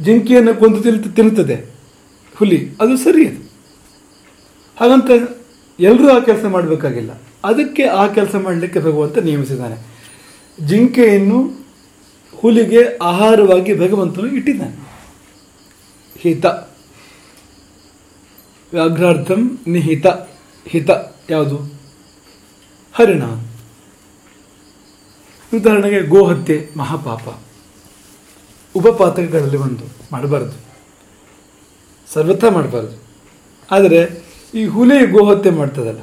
ಜಿಂಕೆಯನ್ನು 0.00 0.54
ಕೊಂದು 0.54 0.82
ತಿನ್ನುತ್ತದೆ. 1.14 1.69
ಹುಲಿ, 2.40 2.70
ಅದು 2.80 2.96
ಸರಿ 2.96 3.28
ಅದು. 3.28 3.50
ಹಾಗಂತ 4.80 5.10
ಎಲ್ಲರೂ 5.80 6.08
ಆ 6.08 6.18
ಕೆಲಸ 6.18 6.44
ಮಾಡಬೇಕಾಗಿಲ್ಲ. 6.44 7.10
ಅದಕ್ಕೆ 7.44 7.82
ಆ 7.82 8.06
ಕೆಲಸ 8.06 8.34
ಮಾಡಲಿಕ್ಕೆ 8.34 8.80
ಭಗವಂತ 8.80 9.18
ನಿಯಮಿಸಿದ್ದಾನೆ. 9.18 9.76
ಜಿಂಕೆಯನ್ನು 10.66 11.66
ಹುಲಿಗೆ 12.36 12.96
ಆಹಾರವಾಗಿ 13.02 13.78
ಭಗವಂತನು 13.78 14.26
ಇಟ್ಟಿದ್ದಾನೆ. 14.26 14.76
ಹಿತ. 16.18 16.46
ವ್ಯಾಘ್ರಾರ್ಥಂ 18.72 19.58
ನಿಹಿತ. 19.66 20.06
ಹಿತ 20.68 20.90
ಯಾವುದು? 21.30 21.80
ಹರಿಣ. 22.92 23.22
ಉದಾಹರಣೆಗೆ 25.54 26.02
ಗೋಹತ್ಯೆ, 26.02 26.68
ಮಹಾಪಾಪ. 26.76 27.40
ಉಪಪಾತಕಗಳಲ್ಲಿ 28.74 29.56
ಒಂದು, 29.56 29.84
ಮಾಡಬಾರ್ದು. 30.12 30.69
ಸರ್ವಥ 32.14 32.44
ಮಾಡಬಾರ್ದು. 32.56 32.96
ಆದರೆ 33.68 34.00
ಈ 34.58 34.62
ಹುಲಿ 34.74 34.98
ಗೋಹತ್ಯೆ 35.14 35.52
ಮಾಡ್ತದಲ್ಲ. 35.58 36.00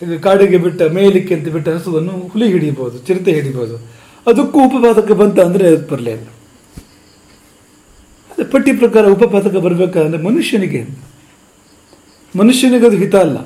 ಈಗ 0.00 0.18
ಕಾಡಿಗೆ 0.26 0.58
ಬಿಟ್ಟ, 0.64 0.82
ಮೇಯಲಿಕ್ಕೆ 0.96 1.32
ಅಂತ 1.36 1.48
ಬಿಟ್ಟ 1.54 1.68
ಹಸುವನ್ನು 1.76 2.14
ಹುಲಿ 2.32 2.46
ಹಿಡಿಬೋದು, 2.54 2.96
ಚಿರತೆ 3.06 3.32
ಹಿಡಿಬೋದು. 3.38 3.76
ಅದಕ್ಕೂ 4.30 4.58
ಉಪಪಾತಕ 4.68 5.12
ಬಂತ 5.20 5.38
ಅಂದರೆ 5.48 5.64
ಅದು 5.72 5.86
ಬರಲೇ 5.92 6.12
ಅದೇ 8.32 8.44
ಪಟ್ಟಿ 8.52 8.72
ಪ್ರಕಾರ 8.82 9.04
ಉಪಪಾತಕ 9.14 9.56
ಬರಬೇಕಾದ್ರೆ 9.64 10.18
ಮನುಷ್ಯನಿಗೆ 10.28 10.80
ಮನುಷ್ಯನಿಗೆ 12.34 12.86
ಅದು 12.88 12.98
ಹಿತ 13.02 13.14
ಅಲ್ಲ. 13.26 13.38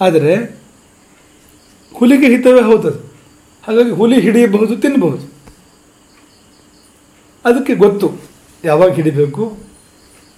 ಆದರೆ 0.00 0.34
ಹುಲಿಗೆ 1.98 2.28
ಹಿತವೇ 2.34 2.62
ಹೌದದು 2.68 3.00
ಹಾಗಾಗಿ 3.64 3.92
ಹುಲಿ 3.98 4.18
ಹಿಡಿಯಬಹುದು 4.26 4.74
ತಿನ್ನಬಹುದು 4.84 5.24
ಅದಕ್ಕೆ 7.44 7.74
ಗೊತ್ತು. 7.84 8.08
ಯಾವಾಗ 8.64 8.90
ಹಿಡಿಬೇಕು, 8.98 9.44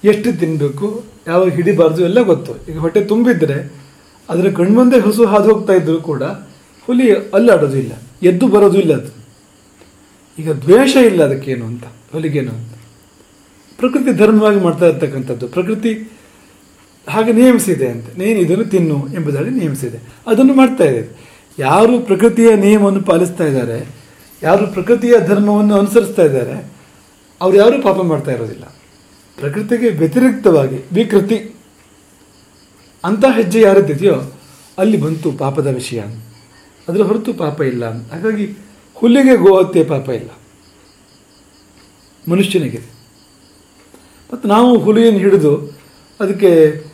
ಎಷ್ಟು 0.05 0.29
ತಿನ್ನಬೇಕು 0.41 0.87
ಯಾವಾಗ 1.27 1.49
ಹಿಡಿಬಾರ್ದು 1.59 2.01
ಎಲ್ಲ 2.09 2.21
ಗೊತ್ತು. 2.31 2.53
ಈಗ 2.69 2.79
ಹೊಟ್ಟೆ 2.85 3.01
ತುಂಬಿದ್ರೆ 3.11 3.59
ಅದರ 4.29 4.47
ಕಣ್ಮುಂದೆ 4.59 4.99
ಹಸು 5.07 5.23
ಹಾದು 5.33 5.49
ಹೋಗ್ತಾ 5.51 5.73
ಇದ್ರು 5.81 5.99
ಕೂಡ 6.11 6.23
ಹುಲಿ 6.89 7.07
ಅಲ್ಲಾಡೋದು 7.37 7.77
ಇಲ್ಲ, 7.83 7.93
ಎದ್ದು 8.31 8.47
ಬರೋದು 8.55 8.79
ಇಲ್ಲ 8.83 8.93
ಅದು. 9.01 9.11
ಈಗ 10.39 10.51
ದ್ವೇಷ 10.65 10.95
ಇಲ್ಲ 11.11 11.21
ಅದಕ್ಕೇನು 11.29 11.65
ಅಂತ, 11.71 11.85
ಹುಲಿಗೇನು? 12.13 12.53
ಅಂತ 12.59 12.73
ಪ್ರಕೃತಿ 13.79 14.13
ಧರ್ಮವಾಗಿ 14.21 14.61
ಮಾಡ್ತಾ 14.65 14.87
ಇರ್ತಕ್ಕಂಥದ್ದು. 14.91 15.47
ಪ್ರಕೃತಿ 15.55 15.93
ಹಾಗೆ 17.07 17.33
ನಿಯಮಿಸಿದೆ 17.33 17.87
ಅಂತ. 17.95 18.09
ನೀನು 18.19 18.39
ಇದನ್ನು 18.45 18.67
ತಿನ್ನು 18.75 18.99
ಎಂಬುದಾಗಿ 19.17 19.53
ನಿಯಮಿಸಿದೆ. 19.61 19.99
ಅದನ್ನು 20.31 20.55
ಮಾಡ್ತಾ 20.55 20.85
ಇದೆ 20.91 21.03
ಯಾರು 21.59 21.95
ಪ್ರಕೃತಿಯ 22.09 22.51
ನಿಯಮವನ್ನು 22.65 23.03
ಪಾಲಿಸ್ತಾ 23.11 23.45
ಇದ್ದಾರೆ, 23.45 23.79
ಯಾರು 24.43 24.67
ಪ್ರಕೃತಿಯ 24.77 25.15
ಧರ್ಮವನ್ನು 25.31 25.75
ಅನುಸರಿಸ್ತಾ 25.75 26.25
ಇದ್ದಾರೆ 26.29 26.57
ಅವ್ರು 27.43 27.59
ಯಾರೂ 27.59 27.83
ಪಾಪ 27.83 27.97
ಮಾಡ್ತಾ 27.97 28.31
ಇರೋದಿಲ್ಲ. 28.31 28.65
ಪ್ರಕೃತಿಗೆ 29.37 29.89
ವ್ಯತಿರಿಕ್ತವಾಗಿ 29.89 30.79
ವಿಕೃತಿ. 30.93 31.55
ಅಂತ 33.05 33.25
ಹೆಜ್ಜೆ 33.25 33.61
ಯಾರದ್ದಿದೆಯೋ 33.61 34.33
ಅಲ್ಲಿ 34.79 34.97
ಬಂತು 34.97 35.33
ಪಾಪದ 35.33 35.67
ವಿಷಯ. 35.67 36.03
ಅದರ 36.89 37.03
ಹೊರತು 37.03 37.35
ಪಾಪ 37.35 37.61
ಇಲ್ಲ. 37.61 37.85
ಹಾಗಾಗಿ 38.11 38.57
ಹುಲ್ಲಿಗೆ 38.95 39.37
ಗೋಹತ್ಯೆ 39.37 39.85
ಪಾಪ 39.85 40.09
ಇಲ್ಲ. 40.09 40.31
ಮನುಷ್ಯನಿಗೆ. 42.31 42.81
ಮತ್ತು 44.33 44.49
ನಾವು 44.49 44.79
ಹುಲಿಯನ್ನು 44.79 45.21
ಹಿಡಿದು 45.21 45.79
ಅದಕ್ಕೆ 46.21 46.85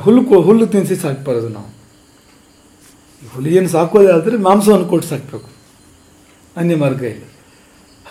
ಹುಲ್ಲು 0.00 0.40
ಹುಲ್ಲು 0.40 0.66
ತಿನ್ನಿಸಿ 0.66 0.96
ಸಾಕ್ಬಾರದು 0.96 1.48
ನಾವು. 1.48 1.82
ಈ 3.46 3.66
ಸಾಕೋದೇ 3.66 4.12
ಆದರೆ 4.12 4.36
ಮಾಂಸವನ್ನು 4.36 4.86
ಕೊಟ್ಟು 4.86 5.08
ಸಾಕಬೇಕು. 5.08 5.48
ಅನ್ಯ 6.56 6.76
ಮಾರ್ಗ 6.76 7.02
ಇಲ್ಲ. 7.02 7.22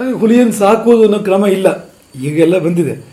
ಹಾಗೆ 0.02 0.14
ಹುಲಿಯನ್ನು 0.14 0.54
ಸಾಕುವುದು 0.54 1.04
ಅನ್ನೋ 1.04 1.20
ಕ್ರಮ 1.20 1.46
ಇಲ್ಲ. 1.46 1.94
ಈಗೆಲ್ಲ 2.22 2.58
ಬಂದಿದೆ. 2.58 3.06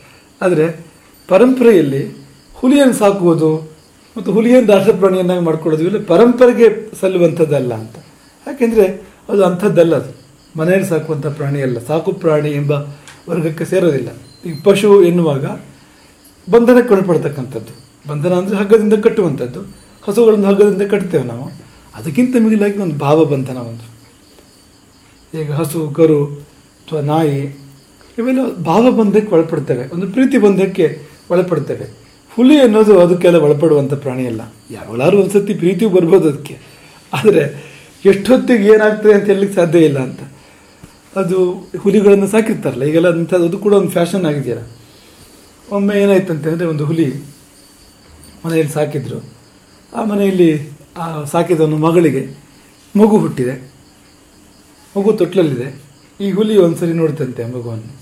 ಆದರೆ 0.43 0.87
ಪರಂಪರೆಯಲ್ಲಿ 1.29 2.17
ಹುಲಿಯನ್ನು 2.55 2.95
ಸಾಕುವುದು 2.95 3.73
ಮತ್ತು 4.17 4.33
ಹುಲಿಯನ್ನು 4.33 4.73
ರಾಷ್ಟ್ರಪ್ರಾಣಿಯನ್ನಾಗಿ 4.73 5.45
ಮಾಡ್ಕೊಳ್ಳೋದು 5.45 5.85
ಇಲ್ಲ 5.85 6.05
ಪರಂಪರೆಗೆ 6.05 6.97
ಸಲ್ಲುವಂಥದ್ದಲ್ಲ 7.01 7.75
ಅಂತ. 7.75 7.97
ಯಾಕೆಂದರೆ 8.47 9.09
ಅದು 9.29 9.45
ಅಂಥದ್ದಲ್ಲ 9.45 9.97
ಅದು. 9.97 10.29
ಮನೆಯಲ್ಲಿ 10.59 10.89
ಸಾಕುವಂಥ 10.89 11.27
ಪ್ರಾಣಿ 11.27 11.63
ಅಲ್ಲ. 11.63 11.79
ಸಾಕು 11.79 12.13
ಪ್ರಾಣಿ 12.13 12.51
ಎಂಬ 12.51 12.73
ವರ್ಗಕ್ಕೆ 13.31 13.65
ಸೇರೋದಿಲ್ಲ. 13.65 14.09
ಈ 14.51 14.55
ಪಶು 14.65 15.03
ಎನ್ನುವಾಗ 15.03 15.45
ಬಂಧನಕ್ಕೆ 16.51 16.95
ಒಳಪಡ್ತಕ್ಕಂಥದ್ದು. 16.95 17.89
ಬಂಧನ 18.09 18.33
ಅಂದರೆ 18.33 18.57
ಹಗ್ಗದಿಂದ 18.57 18.93
ಕಟ್ಟುವಂಥದ್ದು. 18.93 19.61
ಹಸುಗಳನ್ನು 20.09 20.47
ಹಗ್ಗದಿಂದ 20.47 20.91
ಕಟ್ತೇವೆ 20.91 21.25
ನಾವು. 21.25 21.45
ಅದಕ್ಕಿಂತ 21.95 22.37
ಮಿಗಿಲಾಗಿ 22.39 22.79
ಒಂದು 22.79 22.99
ಭಾವ 22.99 23.25
ಬಂಧನ 23.25 23.57
ಒಂದು. 23.57 23.99
ಈಗ 25.41 25.53
ಹಸು, 25.53 25.91
ಕರು 25.91 26.48
ಅಥವಾ 26.89 27.01
ನಾಯಿ, 27.01 27.41
ಇವೆಲ್ಲ 28.19 28.43
ಭಾವಬಂಧಕ್ಕೆ 28.65 29.31
ಒಳಪಡ್ತವೆ. 29.37 29.83
ಒಂದು 29.95 30.07
ಪ್ರೀತಿ 30.13 30.37
ಬಂಧಕ್ಕೆ 30.39 30.87
ಒಳಪಡ್ತವೆ. 31.31 31.87
ಹುಲಿ 32.35 32.61
ಅನ್ನೋದು 32.61 32.99
ಅದಕ್ಕೆಲ್ಲ 32.99 33.37
ಒಳಪಡುವಂಥ 33.37 33.95
ಪ್ರಾಣಿ 33.95 34.27
ಅಲ್ಲ 34.27 34.43
ಯಾವಾಗಲಾರು 34.71 35.17
ಒಂದ್ಸತಿ 35.21 35.55
ಪ್ರೀತಿಯು 35.55 35.91
ಬರ್ಬೋದು 35.91 36.29
ಅದಕ್ಕೆ. 36.29 36.55
ಆದರೆ 37.13 37.43
ಎಷ್ಟೊತ್ತಿಗೆ 38.05 38.67
ಏನಾಗ್ತದೆ 38.73 39.13
ಅಂತ 39.15 39.27
ಹೇಳಲಿಕ್ಕೆ 39.27 39.57
ಸಾಧ್ಯ 39.57 39.79
ಇಲ್ಲ 39.79 39.99
ಅಂತ. 39.99 40.21
ಅದು 41.17 41.39
ಹುಲಿಗಳನ್ನು 41.79 42.27
ಸಾಕಿರ್ತಾರಲ್ಲ, 42.27 42.85
ಈಗೆಲ್ಲ 42.85 43.11
ಅಂಥದ್ದು 43.11 43.47
ಅದು 43.47 43.59
ಕೂಡ 43.59 43.73
ಒಂದು 43.73 43.91
ಫ್ಯಾಷನ್ 43.91 44.25
ಆಗಿದೆಯಲ್ಲ. 44.25 44.65
ಒಮ್ಮೆ 45.73 45.95
ಏನಾಯ್ತಂತಂದರೆ 46.03 46.67
ಒಂದು 46.67 46.87
ಹುಲಿ 46.87 47.09
ಮನೆಯಲ್ಲಿ 48.47 48.73
ಸಾಕಿದ್ರು. 48.73 49.21
ಆ 49.97 50.05
ಮನೆಯಲ್ಲಿ 50.05 50.51
ಆ 50.97 51.07
ಒಂದು 51.63 51.77
ಮಗಳಿಗೆ 51.77 52.25
ಮಗು 52.97 53.19
ಹುಟ್ಟಿದೆ. 53.19 53.57
ಮಗು 54.97 55.13
ತೊಟ್ಲಲ್ಲಿದೆ. 55.13 55.88
ಈ 56.21 56.31
ಹುಲಿ 56.31 56.57
ಒಂದ್ಸರಿ 56.57 56.93
ನೋಡ್ತಂತೆ 56.93 57.45
ಮಗುವನ್ನು 57.45 57.97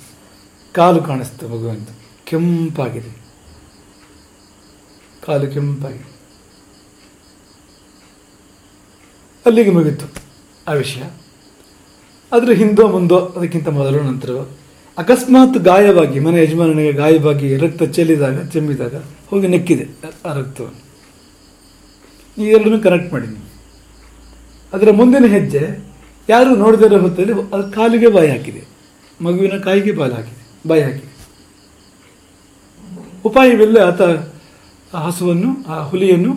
ಕಾಲು 0.72 1.02
ಕಾಣಿಸ್ತು 1.02 1.48
ಮಗುವಂತ 1.48 1.88
ಕೆಂಪಾಗಿದೆ. 2.24 3.16
ಕಾಲು 5.26 5.46
ಕೆಂಪಾಗಿದೆ. 5.46 6.16
ಅಲ್ಲಿಗೆ 9.46 9.70
ಮುಗಿತು 9.70 10.06
ಆ 10.68 10.72
ವಿಷಯ. 10.72 11.02
ಅದರ 12.32 12.50
ಹಿಂದೋ 12.50 12.88
ಮುಂದೋ 12.88 13.18
ಅದಕ್ಕಿಂತ 13.18 13.68
ಮೊದಲು 13.68 14.02
ನಂತರ 14.02 14.30
ಅಕಸ್ಮಾತ್ 14.98 15.58
ಗಾಯವಾಗಿ, 15.58 16.20
ಮನೆ 16.20 16.42
ಯಜಮಾನನಿಗೆ 16.42 16.92
ಗಾಯವಾಗಿ 16.92 17.56
ರಕ್ತ 17.56 17.82
ಚೆಲ್ಲಿದಾಗ, 17.82 18.48
ಚೆಮ್ಮಿದಾಗ 18.48 18.94
ಹೋಗಿ 19.28 19.46
ನೆಕ್ಕಿದೆ 19.46 19.88
ಆ 20.24 20.32
ರಕ್ತವನ್ನು. 20.32 20.86
ಈ 22.42 22.46
ಎರಡನ್ನೂ 22.46 22.80
ಕನೆಕ್ಟ್ 22.80 23.12
ಮಾಡಿ 23.12 23.26
ನೀವು. 23.26 23.46
ಅದರ 24.72 24.90
ಮುಂದಿನ 24.90 25.26
ಹೆಜ್ಜೆ 25.26 25.95
ಯಾರು 26.28 26.56
ನೋಡಿದರೆ 26.56 26.96
ಹೊತ್ತಲ್ಲಿ 26.96 27.32
ಅದು 27.32 27.72
ಕಾಲಿಗೆ 27.72 28.08
ಬಾಯಿ 28.08 28.30
ಹಾಕಿದೆ. 28.30 28.64
ಮಗುವಿನ 29.20 29.58
ಕಾಯಿಗೆ 29.58 29.92
ಬಾಯಿ 29.92 30.12
ಹಾಕಿದೆ. 30.12 30.68
ಬಾಯಿ 30.68 30.82
ಹಾಕಿದೆ. 30.82 31.16
ಉಪಾಯವಿಲ್ಲ 33.24 33.78
ಆತ 33.78 34.00
ಆ 34.94 35.00
ಹಸುವನ್ನು, 35.00 35.64
ಆ 35.68 35.82
ಹುಲಿಯನ್ನು 35.82 36.32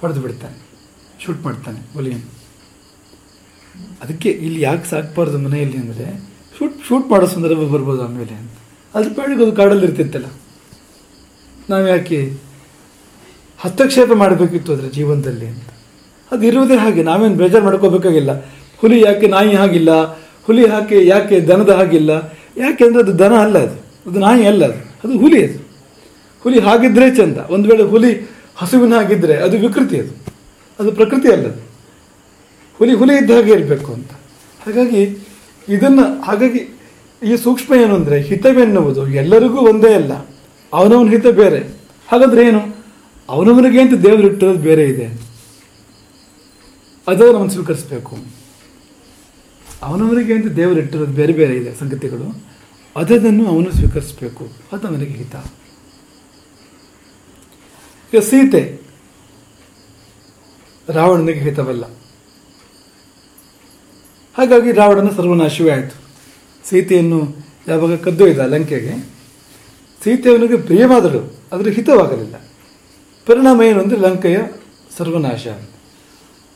ಹೊಡೆದು 0.00 0.20
ಬಿಡ್ತಾನೆ. 0.20 0.64
ಶೂಟ್ 1.24 1.42
ಮಾಡ್ತಾನೆ 1.42 1.80
ಹುಲಿಯನ್ನು. 1.92 2.30
ಅದಕ್ಕೆ 4.02 4.28
ಇಲ್ಲಿ 4.28 4.60
ಯಾಕೆ 4.60 4.84
ಸಾಕಬಾರ್ದು 4.84 5.38
ಮನೆಯಲ್ಲಿ 5.38 5.76
ಅಂದರೆ, 5.76 6.20
ಶೂಟ್ 6.58 6.74
ಶೂಟ್ 6.88 7.10
ಮಾಡೋ 7.10 7.26
ಸಂದರ್ಭ 7.26 7.58
ಬರ್ಬೋದು 7.58 8.04
ಆಮೇಲೆ 8.04 8.34
ಅಂತ. 8.34 8.50
ಅದ್ರ 8.94 9.10
ಪಾಡಿಗೆ 9.16 9.42
ಅದು 9.42 9.52
ಕಾಡಲ್ಲಿ 9.52 9.86
ಇರ್ತಿತ್ತಲ್ಲ 9.86 10.26
ನಾವು 11.70 11.88
ಯಾಕೆ 11.88 12.36
ಹಸ್ತಕ್ಷೇಪ 13.58 14.12
ಮಾಡಬೇಕಿತ್ತು 14.12 14.72
ಅದರ 14.72 14.88
ಜೀವನದಲ್ಲಿ 14.88 15.46
ಅಂತ. 15.46 15.64
ಅದು 16.32 16.46
ಇರುವುದೇ 16.46 16.76
ಹಾಗೆ. 16.76 17.02
ನಾವೇನು 17.02 17.34
ಬೇಜಾರು 17.34 17.64
ಮಾಡ್ಕೋಬೇಕಾಗಿಲ್ಲ. 17.64 18.30
ಹುಲಿ 18.84 19.00
ಯಾಕೆ 19.00 19.26
ನಾಯಿ 19.26 19.54
ಹಾಗಿಲ್ಲ? 19.54 20.18
ಹುಲಿ 20.42 20.66
ಹಾಕಿ 20.66 21.06
ಯಾಕೆ 21.06 21.40
ದನದ 21.40 21.70
ಹಾಗಿಲ್ಲ? 21.70 22.10
ಯಾಕೆ 22.56 22.84
ಅಂದರೆ 22.84 23.02
ಅದು 23.02 23.18
ದನ 23.18 23.32
ಅಲ್ಲ 23.32 23.58
ಅದು. 23.58 24.10
ಅದು 24.10 24.20
ನಾಯಿ 24.20 24.46
ಅಲ್ಲ 24.46 24.64
ಅದು. 24.64 25.08
ಅದು 25.08 25.18
ಹುಲಿ 25.18 25.46
ಅದು. 25.46 25.58
ಹುಲಿ 26.40 26.60
ಹಾಗಿದ್ರೆ 26.60 27.16
ಚಂದ. 27.16 27.36
ಒಂದು 27.50 27.68
ವೇಳೆ 27.68 27.82
ಹುಲಿ 27.82 28.30
ಹಸುವಿನ 28.56 28.94
ಹಾಗಿದ್ದರೆ 28.94 29.36
ಅದು 29.36 29.58
ವಿಕೃತಿ 29.58 30.00
ಅದು. 30.00 30.34
ಅದು 30.78 30.92
ಪ್ರಕೃತಿ 30.92 31.32
ಅಲ್ಲ 31.32 31.46
ಅದು. 31.46 31.60
ಹುಲಿ 32.78 32.92
ಹುಲಿ 32.92 33.16
ಇದ್ದ 33.16 33.30
ಹಾಗೆ 33.30 33.52
ಇರಬೇಕು 33.52 33.92
ಅಂತ. 33.92 34.10
ಹಾಗಾಗಿ 34.66 35.28
ಇದನ್ನು, 35.68 36.22
ಹಾಗಾಗಿ 36.22 36.78
ಈ 37.22 37.36
ಸೂಕ್ಷ್ಮ 37.36 37.74
ಏನು 37.74 37.94
ಅಂದರೆ 37.94 38.20
ಹಿತವೆನ್ನುವುದು 38.20 39.08
ಎಲ್ಲರಿಗೂ 39.08 39.58
ಒಂದೇ 39.58 39.94
ಅಲ್ಲ. 39.94 40.12
ಅವನವನ 40.72 41.08
ಹಿತ 41.08 41.26
ಬೇರೆ. 41.26 41.58
ಹಾಗಾದ್ರೆ 42.08 42.46
ಏನು? 42.46 42.76
ಅವನವನಿಗೆ 43.28 43.80
ಅಂತ 43.80 43.94
ದೇವರು 43.94 44.26
ಇಟ್ಟಿರೋದು 44.26 44.58
ಬೇರೆ 44.58 44.84
ಇದೆ. 44.84 45.06
ಅದನ್ನು 47.08 47.32
ನಾವು 47.32 47.50
ಸ್ವೀಕರಿಸಬೇಕು. 47.50 48.43
ಅವನವರಿಗೆ 49.84 50.34
ಅಂತ 50.34 50.46
ದೇವರು 50.46 50.78
ಇಟ್ಟಿರೋದು 50.80 51.12
ಬೇರೆ 51.12 51.32
ಬೇರೆ 51.32 51.56
ಇದೆ 51.56 51.74
ಸಂಗತಿಗಳು. 51.74 52.44
ಅದನ್ನು 52.96 53.46
ಅವನು 53.46 53.72
ಸ್ವೀಕರಿಸಬೇಕು 53.72 54.48
ಅದು 54.72 54.88
ಅವನಿಗೆ 54.88 55.12
ಹಿತ. 55.12 55.36
ಈಗ 58.14 58.20
ಸೀತೆ 58.20 58.80
ರಾವಣನಿಗೆ 60.88 61.40
ಹಿತವಲ್ಲ. 61.40 61.84
ಹಾಗಾಗಿ 64.38 64.72
ರಾವಣನ 64.72 65.10
ಸರ್ವನಾಶವೇ 65.16 65.70
ಆಯಿತು. 65.70 65.96
ಸೀತೆಯನ್ನು 66.68 67.20
ಯಾವಾಗ 67.68 67.96
ಕದ್ದೊಯ್ದ 67.96 68.38
ಲಂಕೆಗೆ, 68.38 68.94
ಸೀತೆ 70.04 70.30
ಅವನಿಗೆ 70.30 70.56
ಪ್ರಿಯವಾದಳು 70.56 71.34
ಅದರ 71.52 71.68
ಹಿತವಾಗಲಿಲ್ಲ. 71.68 72.34
ಪರಿಣಾಮ 73.26 73.62
ಏನು 73.62 73.80
ಅಂದರೆ 73.82 73.98
ಲಂಕೆಯ 73.98 74.38
ಸರ್ವನಾಶ. 74.96 75.46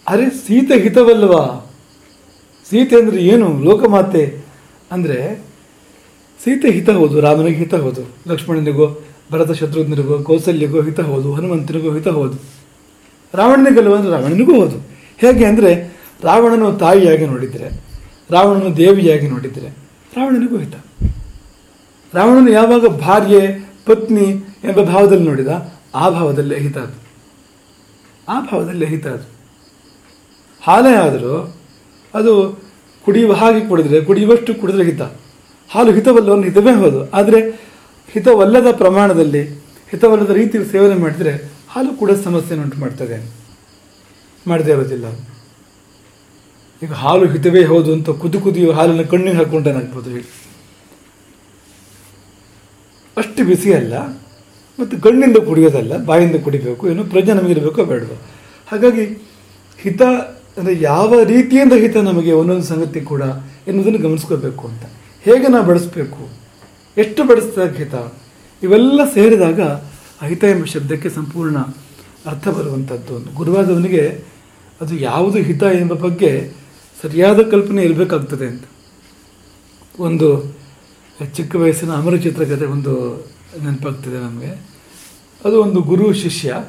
ಅರೆ 0.08 0.30
ಸೀತೆ 0.30 0.82
ಹಿತವಲ್ಲವಾ 0.82 1.67
ಸೀತೆ 2.70 2.96
ಅಂದರೆ 2.96 3.18
ಏನು? 3.24 3.48
ಲೋಕಮಾತೆ 3.66 4.24
ಅಂದರೆ 4.90 5.18
ಸೀತೆ 6.40 6.70
ಹಿತ 6.70 6.90
ಹೌದು 6.90 7.20
ರಾಮನಿಗೆ 7.20 7.56
ಹಿತ 7.56 7.74
ಹೌದು 7.74 8.02
ಲಕ್ಷ್ಮಣನಿಗೋ, 8.28 8.86
ಭರತ 9.32 9.50
ಶತ್ರುಘ್ನಿಗೋ 9.50 10.18
ಕೌಸಲ್ಯಗೋ 10.18 10.82
ಹಿತ 10.82 11.00
ಹೋದು 11.00 11.34
ಹನುಮಂತನಿಗೋ 11.34 11.90
ಹಿತ 11.94 12.08
ಹೋದು 12.08 12.38
ರಾವಣನಿಗಲ್ವ 13.34 13.94
ಅಂದರೆ 13.94 14.10
ರಾವಣನಿಗೂ 14.10 14.60
ಹೌದು. 14.60 14.78
ಹೇಗೆ 15.18 15.44
ಅಂದರೆ 15.44 15.70
ರಾವಣನು 16.24 16.68
ತಾಯಿಯಾಗಿ 16.72 17.26
ನೋಡಿದರೆ, 17.26 17.68
ರಾವಣನು 18.30 18.76
ದೇವಿಯಾಗಿ 18.76 19.26
ನೋಡಿದರೆ 19.28 19.68
ರಾವಣನಿಗೂ 20.16 20.58
ಹಿತ. 20.58 20.74
ರಾವಣನು 22.14 22.50
ಯಾವಾಗ 22.50 22.86
ಭಾರ್ಯೆ, 22.86 23.42
ಪತ್ನಿ 23.86 24.26
ಎಂಬ 24.64 24.80
ಭಾವದಲ್ಲಿ 24.82 25.24
ನೋಡಿದ, 25.24 25.48
ಆ 25.94 26.08
ಭಾವದಲ್ಲೇ 26.08 26.56
ಹಿತ 26.58 26.78
ಅದು. 26.78 26.98
ಆ 28.28 28.40
ಭಾವದಲ್ಲೇ 28.40 28.86
ಹಿತ 28.86 29.06
ಅದು. 29.06 29.26
ಹಾಲೇ 30.62 30.94
ಆದರೂ 30.94 31.34
ಅದು 32.18 32.32
ಕುಡಿಯುವ 33.04 33.32
ಹಾಗೆ 33.40 33.60
ಕುಡಿದ್ರೆ, 33.68 33.98
ಕುಡಿಯುವಷ್ಟು 34.08 34.52
ಕುಡಿದ್ರೆ 34.60 34.84
ಹಿತ. 34.90 35.02
ಹಾಲು 35.70 35.90
ಹಿತವಲ್ಲವನ್ನು 35.92 36.44
ಹಿತವೇ 36.44 36.72
ಹೌದು. 36.82 37.00
ಆದರೆ 37.18 37.40
ಹಿತವಲ್ಲದ 38.12 38.68
ಪ್ರಮಾಣದಲ್ಲಿ, 38.82 39.42
ಹಿತವಲ್ಲದ 39.90 40.32
ರೀತಿಯಲ್ಲಿ 40.40 40.68
ಸೇವನೆ 40.70 40.96
ಮಾಡಿದರೆ 41.04 41.32
ಹಾಲು 41.72 41.90
ಕೂಡ 42.00 42.10
ಸಮಸ್ಯೆಯನ್ನು 42.26 42.64
ಉಂಟು 42.66 42.78
ಮಾಡ್ತದೆ. 42.84 43.16
ಮಾಡದೇ 44.46 44.72
ಇರೋದಿಲ್ಲ 44.72 45.06
ಈಗ 46.82 46.92
ಹಾಲು 47.02 47.26
ಹಿತವೇ 47.28 47.62
ಹೌದು 47.64 47.90
ಅಂತ 47.92 48.10
ಕುದು 48.22 48.38
ಕುದಿಯುವ 48.40 48.72
ಹಾಲನ್ನು 48.72 49.04
ಕಣ್ಣಿಗೆ 49.12 49.36
ಹಾಕೊಂಡೇನಾಗ್ಬೋದು 49.36 50.08
ಹೇಳಿ. 50.10 50.28
ಅಷ್ಟು 53.16 53.44
ಬಿಸಿ 53.44 53.70
ಅಲ್ಲ, 53.72 53.94
ಮತ್ತು 54.80 54.94
ಕಣ್ಣಿಂದ 55.04 55.38
ಕುಡಿಯೋದಲ್ಲ, 55.48 55.92
ಬಾಯಿಂದ 56.04 56.36
ಕುಡಿಬೇಕು, 56.44 56.82
ಏನು 56.90 57.04
ಪ್ರಜ್ಞೆ 57.04 57.34
ನಮಗಿರಬೇಕೋ 57.34 57.84
ಬೇಡವೋ. 57.84 58.16
ಹಾಗಾಗಿ 58.68 59.04
ಹಿತ 59.78 60.02
ಅಂದರೆ 60.58 60.80
ಯಾವ 60.80 61.22
ರೀತಿಯಿಂದ 61.22 61.72
ಹಿತ 61.72 61.96
ನಮಗೆ 61.96 62.32
ಒಂದೊಂದು 62.32 62.62
ಸಂಗತಿ 62.62 63.00
ಕೂಡ 63.00 63.22
ಎನ್ನುವುದನ್ನು 63.66 63.98
ಗಮನಿಸ್ಕೋಬೇಕು 63.98 64.68
ಅಂತ. 64.68 64.84
ಹೇಗೆ 65.22 65.48
ನಾವು 65.48 65.66
ಬಡಿಸ್ಬೇಕು 65.66 66.28
ಎಷ್ಟು 66.96 67.24
ಬಡಿಸಿದಾಗ 67.24 67.76
ಹಿತ? 67.76 67.94
ಇವೆಲ್ಲ 68.62 69.00
ಸೇರಿದಾಗ 69.14 69.60
ಅಹಿತ 70.20 70.44
ಹಿತ 70.44 70.56
ಎಂಬ 70.56 70.64
ಶಬ್ದಕ್ಕೆ 70.64 71.08
ಸಂಪೂರ್ಣ 71.08 71.58
ಅರ್ಥ 72.26 72.48
ಬರುವಂಥದ್ದು 72.48 73.34
ಗುರುವಾದವನಿಗೆ 73.34 74.24
ಅದು 74.80 74.94
ಯಾವುದು 74.96 75.38
ಹಿತ 75.38 75.62
ಎಂಬ 75.62 75.92
ಬಗ್ಗೆ 75.92 76.52
ಸರಿಯಾದ 77.02 77.40
ಕಲ್ಪನೆ 77.42 77.82
ಇರಬೇಕಾಗ್ತದೆ 77.82 78.46
ಅಂತ. 78.46 78.64
ಒಂದು 80.00 80.56
ಚಿಕ್ಕ 81.36 81.56
ವಯಸ್ಸಿನ 81.56 81.90
ಅಮರ 81.90 82.16
ಚಿತ್ರಕಥೆ 82.16 82.64
ಒಂದು 82.64 82.92
ನೆನಪಾಗ್ತದೆ 83.64 84.18
ನಮಗೆ. 84.18 84.50
ಅದು 85.44 85.62
ಒಂದು 85.62 85.80
ಗುರು 85.80 86.12
ಶಿಷ್ಯ 86.12 86.64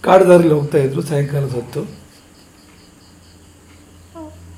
ಕಾಡದಾರಲ್ಲಿ 0.00 0.54
ಹೋಗ್ತಾ 0.54 0.78
ಇದ್ರು 0.78 1.02
ಸಾಯಂಕಾಲದ 1.02 1.50
ಹೊತ್ತು. 1.50 2.01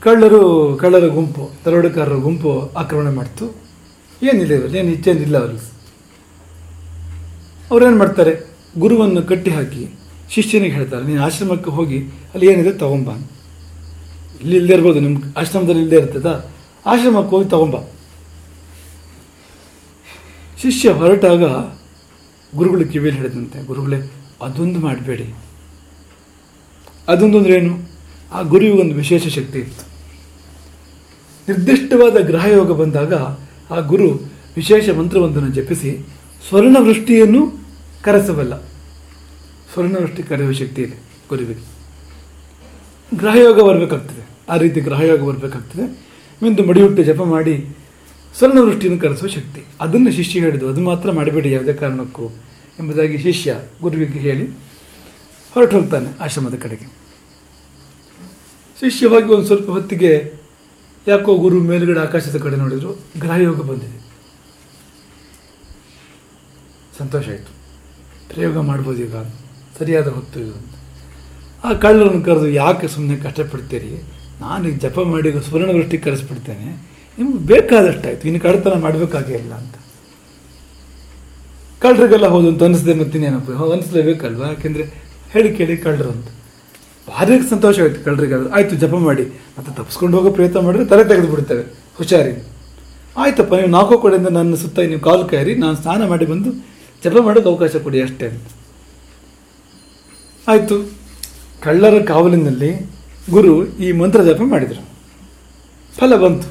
ಕಳ್ಳರು, 0.04 0.40
ಕಳ್ಳರ 0.80 1.06
ಗುಂಪು 1.16 1.44
ದರೋಡೆಕಾರರ 1.64 2.16
ಗುಂಪು 2.24 2.50
ಆಕ್ರಮಣ 2.80 3.08
ಮಾಡ್ತು. 3.18 3.44
ಏನಿಲ್ಲ 4.22 4.52
ಇವರಲ್ಲಿ, 4.56 4.78
ಏನು 4.78 4.90
ಅವರು 4.94 5.38
ಅವರು 5.42 5.56
ಅವ್ರೇನು 7.70 7.98
ಮಾಡ್ತಾರೆ? 8.02 8.32
ಗುರುವನ್ನು 8.82 9.20
ಕಟ್ಟಿ 9.30 9.50
ಹಾಕಿ 9.50 9.84
ಶಿಷ್ಯನಿಗೆ 10.34 10.74
ಹೇಳ್ತಾರೆ, 10.74 11.04
ನೀನು 11.06 11.22
ಆಶ್ರಮಕ್ಕೆ 11.26 11.70
ಹೋಗಿ 11.70 11.98
ಅಲ್ಲಿ 12.34 12.46
ಏನಿದೆ 12.52 12.72
ತಗೊಂಬ 12.82 13.08
ಇಲ್ಲಿ 14.42 14.56
ಇಲ್ಲದೆ 14.60 14.74
ಇರ್ಬೋದು 14.76 15.00
ನಿಮ್ಮ 15.00 15.18
ಆಶ್ರಮದಲ್ಲಿ 15.40 15.82
ಇಲ್ಲದೆ 15.84 15.98
ಇರ್ತದ? 16.02 16.28
ಆಶ್ರಮಕ್ಕೆ 16.92 17.32
ಹೋಗಿ 17.36 17.48
ತಗೊಂಬ. 17.54 17.76
ಶಿಷ್ಯ 20.62 20.92
ಹೊರಟಾಗ 21.00 21.42
ಗುರುಗಳು 22.58 22.84
ಕಿವಿಯಲ್ಲಿ 22.92 23.20
ಹೇಳಿದಂತೆ 23.22 23.58
ಗುರುಗಳೇ, 23.70 23.98
ಅದೊಂದು 24.46 24.78
ಮಾಡಬೇಡಿ. 24.86 25.26
ಅದೊಂದು 27.12 27.48
ಏನು? 27.58 27.74
ಆ 28.32 28.40
ಗುರುವಿಗೊಂದು 28.52 28.94
ವಿಶೇಷ 29.02 29.26
ಶಕ್ತಿ 29.38 29.58
ಇತ್ತು. 29.64 29.84
ನಿರ್ದಿಷ್ಟವಾದ 31.48 32.26
ಗ್ರಹಯೋಗ 32.26 32.72
ಬಂದಾಗ 32.72 33.14
ಆ 33.72 33.80
ಗುರು 33.80 34.08
ವಿಶೇಷ 34.56 34.88
ಮಂತ್ರವೊಂದನ್ನು 34.88 35.48
ಜಪಿಸಿ 35.48 36.06
ಸ್ವರ್ಣವೃಷ್ಟಿಯನ್ನು 36.48 37.52
ಕರೆಸಬಲ್ಲ. 38.02 38.62
ಸ್ವರ್ಣವೃಷ್ಟಿ 39.72 40.22
ಕರೆಯುವ 40.22 40.52
ಶಕ್ತಿ 40.52 40.82
ಇದೆ 40.82 40.96
ಗುರುವಿಗೆ. 41.28 41.64
ಗ್ರಹಯೋಗ 43.16 43.60
ಬರಬೇಕಾಗ್ತದೆ. 43.60 44.22
ಆ 44.48 44.56
ರೀತಿ 44.56 44.80
ಗ್ರಹಯೋಗ 44.80 45.20
ಬರಬೇಕಾಗ್ತದೆ. 45.24 45.84
ಮಿಂದು 46.42 46.64
ಮಡಿಯುಟ್ಟು 46.64 47.02
ಜಪ 47.02 47.22
ಮಾಡಿ 47.22 47.76
ಸ್ವರ್ಣವೃಷ್ಟಿಯನ್ನು 48.38 49.00
ಕರೆಸುವ 49.00 49.28
ಶಕ್ತಿ. 49.28 49.62
ಅದನ್ನು 49.80 50.12
ಶಿಷ್ಯ 50.12 50.40
ಹೇಳಿದ್ದು, 50.40 50.68
ಅದು 50.68 50.80
ಮಾತ್ರ 50.80 51.10
ಮಾಡಬೇಡಿ 51.10 51.52
ಯಾವುದೇ 51.52 51.72
ಕಾರಣಕ್ಕೂ 51.72 52.28
ಎಂಬುದಾಗಿ 52.78 53.18
ಶಿಷ್ಯ 53.18 53.58
ಗುರುವಿಗೆ 53.82 54.18
ಹೇಳಿ 54.18 54.46
ಹೊರಟು 55.54 55.76
ಹೋಗ್ತಾನೆ 55.76 56.08
ಆಶ್ರಮದ 56.20 56.54
ಕಡೆಗೆ. 56.54 56.86
ಶಿಷ್ಯವಾಗಿ 58.80 59.26
ಒಂದು 59.26 59.46
ಸ್ವಲ್ಪ 59.46 59.70
ಹೊತ್ತಿಗೆ 59.70 60.43
ಯಾಕೋ 61.08 61.36
ಗುರು 61.36 61.60
ಮೇಲುಗಡೆ 61.60 62.00
ಆಕಾಶದ 62.00 62.38
ಕಡೆ 62.38 62.56
ನೋಡಿದ್ರು, 62.56 62.92
ಗ್ರಹಯೋಗ 63.20 63.60
ಬಂದಿದೆ. 63.60 64.04
ಸಂತೋಷ 66.98 67.28
ಆಯಿತು. 67.28 67.54
ಪ್ರಯೋಗ 68.34 68.58
ಮಾಡ್ಬೋದು 68.58 69.02
ಈಗ. 69.02 69.16
ಸರಿಯಾದ 69.78 70.08
ಹೊತ್ತು 70.08 70.40
ಇದು. 70.40 70.52
ಅಂತ 70.52 70.74
ಆ 71.64 71.72
ಕಳ್ಳರನ್ನು 71.72 72.24
ಕರೆದು 72.24 72.48
ಯಾಕೆ 72.48 72.88
ಸುಮ್ಮನೆ 72.88 73.18
ಕಷ್ಟಪಡ್ತೀರಿ? 73.18 74.02
ನಾನು 74.40 74.68
ಈಗ 74.68 74.78
ಜಪ 74.78 75.00
ಮಾಡಿ 75.00 75.32
ಸುವರ್ಣವೃಷ್ಟಿ 75.32 75.98
ಕರೆಸ್ಬಿಡ್ತೇನೆ. 75.98 76.70
ನಿಮ್ಗೆ 77.18 77.38
ಬೇಕಾದಷ್ಟಾಯಿತು. 77.38 78.28
ಇನ್ನು 78.28 78.42
ಕಡತನ 78.42 78.80
ಮಾಡಬೇಕಾಗೇ 78.80 79.34
ಇಲ್ಲ 79.34 79.54
ಅಂತ. 79.54 79.74
ಕಳ್ಳರಿಗೆಲ್ಲ 81.80 82.26
ಹೌದು 82.26 82.48
ಅಂತ 82.48 82.62
ಅನಿಸಿದೆ 82.62 82.94
ಮತ್ತಿನ್ನೇನಪ್ಪ 82.94 83.50
ಅನಿಸ್ಲೇಬೇಕಲ್ವಾ? 83.50 84.48
ಯಾಕೆಂದರೆ 84.48 84.82
ಹೇಳಿ 85.30 85.56
ಕೇಳಿ 85.56 85.76
ಕಳ್ಳರು 85.76 86.10
ಅಂತ. 86.10 86.28
ಭಾರಿ 87.08 87.50
ಸಂತೋಷ 87.50 87.80
ಆಯ್ತು 87.80 88.04
ಕಳ್ಳರಿಗೆ 88.04 88.50
ಆಯ್ತು, 88.50 88.76
ಜಪ 88.76 88.94
ಮಾಡಿ. 88.94 89.22
ಮತ್ತೆ 89.58 89.76
ತಪ್ಪಿಸ್ಕೊಂಡು 89.76 90.16
ಹೋಗೋ 90.16 90.30
ಪ್ರಯತ್ನ 90.30 90.58
ಮಾಡಿದ್ರೆ 90.58 90.86
ತಲೆ 90.88 91.04
ತೆಗೆದು 91.04 91.28
ಬಿಡ್ತೇವೆ 91.28 91.62
ಹುಷಾರಿ. 91.94 92.44
ಆಯ್ತಪ್ಪ, 93.16 93.54
ನೀವು 93.54 93.68
ನಾಲ್ಕು 93.68 93.98
ಕಡೆಯಿಂದ 93.98 94.28
ನನ್ನ 94.28 94.54
ಸುತ್ತ 94.54 94.78
ನೀವು 94.78 95.00
ಕಾಲು 95.00 95.24
ಕೈರಿ, 95.24 95.54
ನಾನು 95.54 95.76
ಸ್ನಾನ 95.76 96.08
ಮಾಡಿ 96.08 96.24
ಬಂದು 96.24 96.50
ಜಪ 97.04 97.16
ಮಾಡೋಕೆ 97.20 97.48
ಅವಕಾಶ 97.48 97.76
ಕೊಡಿ 97.76 98.02
ಅಷ್ಟೇ 98.02 98.26
ಅಂತ. 98.26 98.42
ಆಯಿತು. 100.48 100.92
ಕಳ್ಳರ 101.62 102.02
ಕಾವಲಿನಲ್ಲಿ 102.02 102.70
ಗುರು 103.30 103.76
ಈ 103.76 103.92
ಮಂತ್ರ 103.92 104.22
ಜಪ 104.22 104.40
ಮಾಡಿದರು. 104.44 104.88
ಫಲ 105.98 106.16
ಬಂತು. 106.16 106.48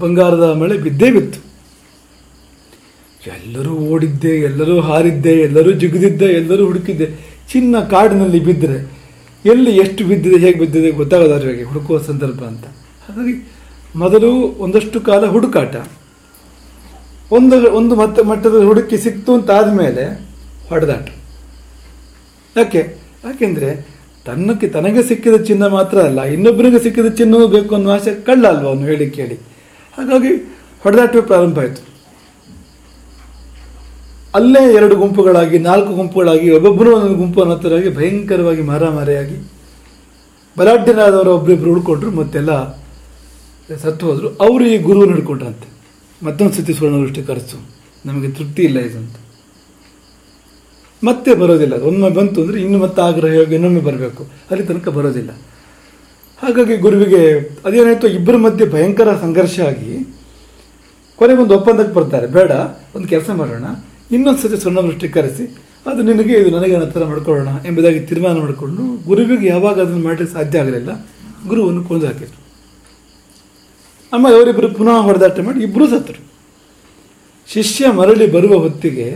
ಬಂಗಾರದ 0.00 0.56
ಮಳೆ 0.60 0.78
ಬಿದ್ದೇ 0.78 1.10
ಬಿತ್ತು. 1.10 1.48
ಎಲ್ಲರೂ 3.26 3.70
ಓಡಿದ್ದೆ, 3.70 4.28
ಎಲ್ಲರೂ 4.28 4.80
ಹಾರಿದ್ದೆ, 4.80 5.32
ಎಲ್ಲರೂ 5.32 5.72
ಜಿಗಿದಿದ್ದೆ, 5.72 6.24
ಎಲ್ಲರೂ 6.24 6.66
ಹುಡುಕಿದ್ದೆ. 6.66 7.06
ಚಿನ್ನ 7.52 7.80
ಕಾಡಿನಲ್ಲಿ 7.80 8.40
ಬಿದ್ದರೆ 8.44 8.97
ಎಲ್ಲಿ 9.44 9.76
ಎಷ್ಟು 9.76 10.06
ಬಿದ್ದಿದೆ, 10.06 10.38
ಹೇಗೆ 10.38 10.58
ಬಿದ್ದಿದೆ 10.58 10.90
ಗೊತ್ತಾಗೋದವ್ರಿಗೆ 10.90 11.62
ಹುಡುಕುವ 11.62 11.98
ಸಂದರ್ಭ 11.98 12.42
ಅಂತ. 12.44 12.64
ಹಾಗಾಗಿ 13.08 13.52
ಮೊದಲು 13.96 14.32
ಒಂದಷ್ಟು 14.34 15.00
ಕಾಲ 15.00 15.26
ಹುಡುಕಾಟ. 15.26 15.76
ಒಂದು 17.32 17.72
ಒಂದು 17.72 17.94
ಮಟ್ಟ 17.94 18.20
ಮಟ್ಟದ 18.20 18.62
ಹುಡುಕಿ 18.62 18.96
ಸಿಕ್ತು 18.96 19.34
ಅಂತ 19.34 19.50
ಆದಮೇಲೆ 19.50 20.28
ಹೊಡೆದಾಟ. 20.68 21.08
ಯಾಕೆ? 22.56 22.96
ಯಾಕೆಂದರೆ 23.24 23.86
ತನ್ನಕ್ಕೆ, 24.24 24.68
ತನಗೆ 24.68 25.02
ಸಿಕ್ಕಿದ 25.02 25.36
ಚಿನ್ನ 25.36 25.66
ಮಾತ್ರ 25.66 25.98
ಅಲ್ಲ 25.98 26.22
ಇನ್ನೊಬ್ಬರಿಗೆ 26.22 26.78
ಸಿಕ್ಕಿದ 26.78 27.06
ಚಿನ್ನವೂ 27.06 27.46
ಬೇಕು 27.46 27.74
ಅನ್ನೋ 27.74 27.90
ಆಸೆ 27.90 28.14
ಕಳ್ಳ 28.14 28.46
ಅಲ್ವಾ 28.46 28.62
ಅವನು 28.62 28.80
ಹೇಳಿ 28.80 29.10
ಕೇಳಿ. 29.10 29.34
ಹಾಗಾಗಿ 29.98 30.58
ಹೊಡೆದಾಟವೇ 30.80 31.22
ಪ್ರಾರಂಭ 31.22 31.58
ಆಯಿತು. 31.58 31.97
ಅಲ್ಲೇ 34.34 34.74
ಎರಡು 34.74 34.96
ಗುಂಪುಗಳಾಗಿ, 34.96 35.58
ನಾಲ್ಕು 35.58 35.94
ಗುಂಪುಗಳಾಗಿ 35.94 36.50
ಒಬ್ಬೊಬ್ಬರು 36.50 36.96
ಒಂದೊಂದು 36.96 37.14
ಗುಂಪು 37.14 37.40
ಅನ್ನೋ 37.40 37.56
ಥರವಾಗಿ 37.56 37.96
ಭಯಂಕರವಾಗಿ 37.96 38.62
ಮಾರಾಮಾರಿಯಾಗಿ 38.62 39.36
ಬಲಾಢ್ಯರಾದವರು 40.58 41.34
ಒಬ್ಬರಿಬ್ಬರು 41.34 41.72
ಉಳ್ಕೊಂಡ್ರು, 41.72 42.10
ಮತ್ತೆಲ್ಲ 42.10 42.52
ಸತ್ತು 43.82 44.06
ಹೋದರು. 44.06 44.28
ಅವರು 44.40 44.64
ಈ 44.66 44.78
ಗುರು 44.78 45.06
ಹಿಡ್ಕೊಂಡ್ರಂತೆ 45.06 45.68
ಮತ್ತೊಂದು 46.22 46.52
ಸತಿ 46.52 46.74
ಸುವರ್ಣವೃಷ್ಟಿ 46.74 47.22
ಖರ್ಚು 47.22 47.56
ನಮಗೆ 48.06 48.28
ತೃಪ್ತಿ 48.30 48.62
ಇಲ್ಲ 48.62 48.78
ಇದಂತ. 48.78 49.16
ಮತ್ತೆ 51.04 51.34
ಬರೋದಿಲ್ಲ. 51.34 51.74
ಒಮ್ಮೆ 51.82 52.10
ಬಂತು 52.10 52.42
ಅಂದರೆ 52.42 52.62
ಇನ್ನು 52.62 52.78
ಮತ್ತೆ 52.78 53.02
ಆಗ್ರಹ 53.02 53.52
ಇನ್ನೊಮ್ಮೆ 53.52 53.80
ಬರಬೇಕು. 53.80 54.22
ಅಲ್ಲಿ 54.50 54.66
ತನಕ 54.66 54.88
ಬರೋದಿಲ್ಲ. 54.88 55.30
ಹಾಗಾಗಿ 56.38 56.76
ಗುರುವಿಗೆ 56.76 57.22
ಅದೇನಾಯಿತು, 57.64 58.06
ಇಬ್ಬರ 58.08 58.36
ಮಧ್ಯೆ 58.36 58.66
ಭಯಂಕರ 58.68 59.16
ಸಂಘರ್ಷ 59.20 59.60
ಆಗಿ 59.60 59.92
ಕೊನೆಗೊಂದು 61.16 61.54
ಒಪ್ಪಂದಕ್ಕೆ 61.54 61.94
ಬರ್ತಾರೆ. 61.94 62.26
ಬೇಡ, 62.26 62.52
ಒಂದು 62.94 63.08
ಕೆಲಸ 63.08 63.30
ಮಾಡೋಣ. 63.30 63.64
ಇನ್ನೊಂದು 64.10 64.38
ಸತಿ 64.38 64.58
ದೃಷ್ಟಿ 64.88 65.08
ಕರೆಸಿ, 65.08 65.44
ಅದು 65.86 66.02
ನಿನಗೆ, 66.02 66.34
ಇದು 66.40 66.50
ನನಗೆ 66.56 66.74
ಅನ್ನೋ 66.74 66.88
ಥರ 66.90 67.04
ಮಾಡ್ಕೊಳ್ಳೋಣ 67.04 67.48
ಎಂಬುದಾಗಿ 67.66 68.00
ತೀರ್ಮಾನ 68.00 68.36
ಮಾಡಿಕೊಂಡು, 68.38 68.82
ಗುರುವಿಗೆ 69.06 69.46
ಯಾವಾಗ 69.46 69.80
ಅದನ್ನು 69.80 70.02
ಮಾಡಲಿಕ್ಕೆ 70.04 70.34
ಸಾಧ್ಯ 70.34 70.58
ಆಗಲಿಲ್ಲ, 70.58 70.90
ಗುರುವನ್ನು 71.48 71.84
ಕೊಂದು 71.84 72.06
ಹಾಕಿದ್ರು. 72.06 72.40
ಆಮೇಲೆ 74.12 74.36
ಅವರಿಬ್ಬರು 74.36 74.68
ಪುನಃ 74.74 75.00
ಹೊಡೆದಾಟ 75.00 75.40
ಮಾಡಿ 75.40 75.60
ಇಬ್ಬರೂ 75.60 75.86
ಸತ್ತರು. 75.88 76.20
ಶಿಷ್ಯ 77.46 77.90
ಮರಳಿ 77.90 78.26
ಬರುವ 78.32 78.54
ಹೊತ್ತಿಗೆ 78.58 79.06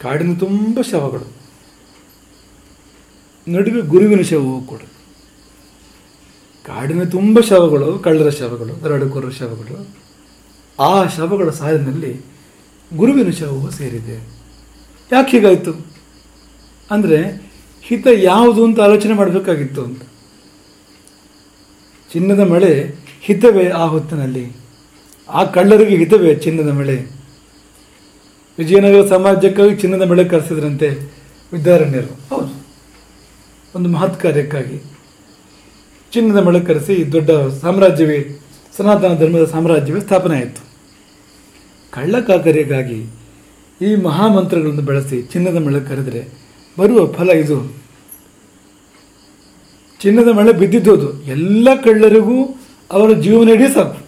ಕಾಡಿನ 0.00 0.34
ತುಂಬ 0.34 0.78
ಶವಗಳು. 0.90 1.26
ನಡುವೆ 3.48 3.80
ಗುರುವಿನ 3.80 4.20
ಶವವೂ 4.20 4.60
ಕೂಡ. 4.60 4.80
ಕಾಡಿನ 6.66 7.02
ತುಂಬ 7.04 7.40
ಶವಗಳು, 7.40 7.98
ಕಳ್ಳರ 7.98 8.30
ಶವಗಳು 8.30 8.84
ದರೋಡೆಕೋರರ 8.84 9.30
ಶವಗಳು. 9.30 9.76
ಆ 10.78 11.06
ಶವಗಳ 11.06 11.50
ಸಾಲಿನಲ್ಲಿ 11.50 12.12
ಗುರುವಿನ 12.96 13.30
ಶವವು 13.30 13.70
ಸೇರಿದೆ. 13.70 14.14
ಯಾಕೆ 15.12 15.30
ಹೀಗಾಯಿತು? 15.30 15.86
ಅಂದರೆ 16.90 17.48
ಹಿತ 17.82 18.06
ಯಾವುದು 18.14 18.64
ಅಂತ 18.64 18.80
ಆಲೋಚನೆ 18.80 19.12
ಮಾಡಬೇಕಾಗಿತ್ತು 19.12 19.84
ಅಂತ. 19.84 20.02
ಚಿನ್ನದ 22.12 22.40
ಮಳೆ 22.40 22.94
ಹಿತವೇ 23.20 23.68
ಆ 23.68 23.84
ಹೊತ್ತಿನಲ್ಲಿ. 23.84 24.52
ಆ 25.28 25.44
ಕಳ್ಳರಿಗೆ 25.44 25.96
ಹಿತವೇ 25.96 26.34
ಚಿನ್ನದ 26.34 26.72
ಮಳೆ. 26.72 27.06
ವಿಜಯನಗರ 28.58 29.06
ಸಾಮ್ರಾಜ್ಯಕ್ಕಾಗಿ 29.06 29.76
ಚಿನ್ನದ 29.76 30.10
ಮಳೆ 30.10 30.24
ಕರೆಸಿದ್ರಂತೆ 30.24 30.88
ವಿದ್ಯಾರಣ್ಯರು. 31.52 32.34
ಹೌದು. 32.34 32.66
ಒಂದು 33.74 33.88
ಮಹತ್ 33.88 34.20
ಕಾರ್ಯಕ್ಕಾಗಿ. 34.20 34.82
ಚಿನ್ನದ 36.12 36.42
ಮಳೆ 36.42 36.60
ಕರೆಸಿ 36.60 37.12
ದೊಡ್ಡ 37.12 37.30
ಸಾಮ್ರಾಜ್ಯವೇ, 37.60 38.40
ಸನಾತನ 38.76 39.18
ಧರ್ಮದ 39.18 39.44
ಸಾಮ್ರಾಜ್ಯವೇ 39.44 40.00
ಸ್ಥಾಪನೆ 40.00 40.36
ಆಯಿತು. 40.36 40.67
ಕಳ್ಳಕಾಕರಿಗಾಗಿ 41.92 43.06
ಈ 43.80 43.94
ಮಹಾಮಂತ್ರಗಳನ್ನು 43.94 44.82
ಬಳಸಿ 44.82 45.22
ಚಿನ್ನದ 45.22 45.66
ಮಳೆ 45.66 45.80
ಕರೆದರೆ 45.80 46.28
ಬರುವ 46.78 47.12
ಫಲ 47.12 47.30
ಇದು. 47.30 47.74
ಚಿನ್ನದ 50.00 50.28
ಮಳೆ 50.28 50.52
ಬಿದ್ದಿದ್ದೋದು 50.52 51.22
ಎಲ್ಲ 51.22 51.68
ಕಳ್ಳರಿಗೂ 51.84 52.58
ಅವರ 52.90 53.12
ಜೀವನ 53.12 53.48
ಇಡೀ 53.48 53.68
ಸಾಕು. 53.74 54.06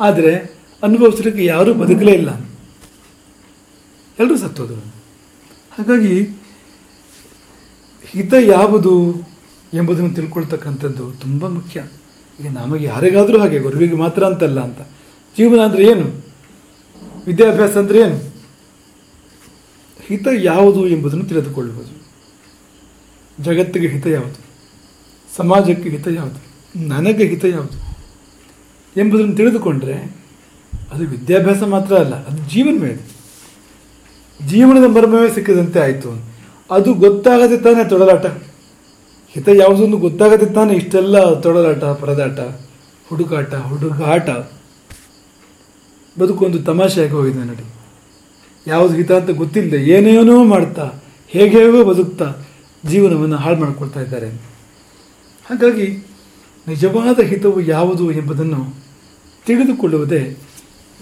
ಆದರೆ 0.00 0.32
ಅನುಭವಿಸಲಿಕ್ಕೆ 0.82 1.44
ಯಾರೂ 1.44 1.74
ಬದುಕಲೇ 1.74 2.12
ಇಲ್ಲ. 2.12 2.30
ಎಲ್ಲರೂ 4.18 4.36
ಸತ್ತೋದು 4.36 4.74
ಹಾಗಾಗಿ 5.78 6.14
ಹಿತ 8.06 8.34
ಯಾವುದು 8.40 8.92
ಎಂಬುದನ್ನು 9.74 10.14
ತಿಳ್ಕೊಳ್ತಕ್ಕಂಥದ್ದು 10.14 11.12
ತುಂಬ 11.12 11.48
ಮುಖ್ಯ. 11.48 11.82
ಈಗ 12.40 12.46
ನಮಗೆ 12.52 12.84
ಯಾರಿಗಾದರೂ 12.84 13.38
ಹಾಗೆ, 13.38 13.58
ಗುರುವಿಗೆ 13.58 13.96
ಮಾತ್ರ 13.96 14.22
ಅಂತಲ್ಲ 14.24 14.60
ಅಂತ. 14.60 14.80
ಜೀವನ 15.36 15.60
ಅಂದರೆ 15.60 15.84
ಏನು? 15.84 16.25
ವಿದ್ಯಾಭ್ಯಾಸ 17.26 17.76
ಅಂದರೆ 17.76 17.98
ಏನು? 17.98 18.18
ಹಿತ 20.06 20.26
ಯಾವುದು 20.42 20.88
ಎಂಬುದನ್ನು 20.88 21.24
ತಿಳಿದುಕೊಳ್ಳಬಹುದು 21.24 21.92
ಜಗತ್ತಿಗೆ 23.42 23.88
ಹಿತ 23.88 24.06
ಯಾವುದು? 24.06 24.38
ಸಮಾಜಕ್ಕೆ 25.36 25.88
ಹಿತ 25.88 26.08
ಯಾವುದು? 26.08 26.38
ನನಗೆ 26.88 27.24
ಹಿತ 27.26 27.44
ಯಾವುದು? 27.44 27.76
ಎಂಬುದನ್ನು 29.00 29.36
ತಿಳಿದುಕೊಂಡ್ರೆ 29.36 29.96
ಅದು 30.92 31.04
ವಿದ್ಯಾಭ್ಯಾಸ 31.04 31.62
ಮಾತ್ರ 31.62 31.92
ಅಲ್ಲ, 31.96 32.14
ಅದು 32.26 32.50
ಜೀವನವೇ 32.50 32.90
ಅದು. 32.90 33.04
ಜೀವನದ 34.46 34.86
ಮರ್ಮವೇ 34.88 35.28
ಸಿಕ್ಕಿದಂತೆ 35.30 35.78
ಆಯಿತು. 35.80 36.10
ಅದು 36.70 36.94
ಗೊತ್ತಾಗದೆ 36.94 37.56
ತಾನೇ 37.58 37.84
ತೊಡಲಾಟ. 37.88 38.26
ಹಿತ 39.34 39.48
ಯಾವುದೊಂದು 39.54 39.96
ಗೊತ್ತಾಗದೆ 39.96 40.46
ತಾನೇ 40.54 40.74
ಇಷ್ಟೆಲ್ಲ 40.74 41.40
ತೊಡಲಾಟ, 41.40 41.84
ಪರದಾಟ, 41.84 42.38
ಹುಡುಕಾಟ, 43.08 43.54
ಹುಡುಗಾಟ. 43.54 44.28
ಬದುಕೊಂದು 46.18 46.58
ತಮಾಷೆಯಾಗಿ 46.62 47.12
ಹೋಗಿದೆ 47.12 47.38
ನಡಿ. 47.38 47.64
ಯಾವುದು 48.66 48.94
ಹಿತ 48.94 49.12
ಅಂತ 49.12 49.30
ಗೊತ್ತಿಲ್ಲದೆ 49.30 49.78
ಏನೇನೋ 49.84 50.44
ಮಾಡ್ತಾ, 50.44 50.86
ಹೇಗೆ 51.28 51.58
ಹೇಗೋ 51.58 51.84
ಬದುಕ್ತಾ 51.84 52.34
ಜೀವನವನ್ನು 52.86 53.36
ಹಾಳು 53.36 53.56
ಮಾಡಿಕೊಳ್ತಾ 53.56 54.00
ಇದ್ದಾರೆ. 54.00 54.28
ಹಾಗಾಗಿ 55.46 55.86
ನಿಜವಾದ 56.68 57.18
ಹಿತವು 57.20 57.60
ಯಾವುದು 57.60 58.12
ಎಂಬುದನ್ನು 58.12 58.60
ತಿಳಿದುಕೊಳ್ಳುವುದೇ 59.46 60.36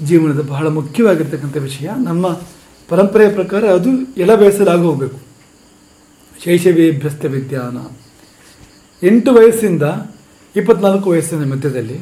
ಜೀವನದ 0.04 0.40
ಬಹಳ 0.40 0.66
ಮುಖ್ಯವಾಗಿರ್ತಕ್ಕಂಥ 0.68 1.56
ವಿಷಯ. 1.56 1.88
ನಮ್ಮ 2.04 2.26
ಪರಂಪರೆಯ 2.88 3.28
ಪ್ರಕಾರ 3.30 3.64
ಅದು 3.64 3.90
ಎಲ್ಲ 4.16 4.34
ಬಯಸಲಾಗಿ 4.34 4.82
ಹೋಗಬೇಕು 4.82 5.18
ಶೈಶವೇಭ್ಯಸ್ತ 6.44 7.24
ವಿದ್ಯಾನ. 7.24 7.76
ಎಂಟು 9.02 9.30
ವಯಸ್ಸಿಂದ 9.34 9.82
ಇಪ್ಪತ್ನಾಲ್ಕು 10.56 11.10
ವಯಸ್ಸಿನ 11.10 11.52
ಮಧ್ಯದಲ್ಲಿ 11.52 11.98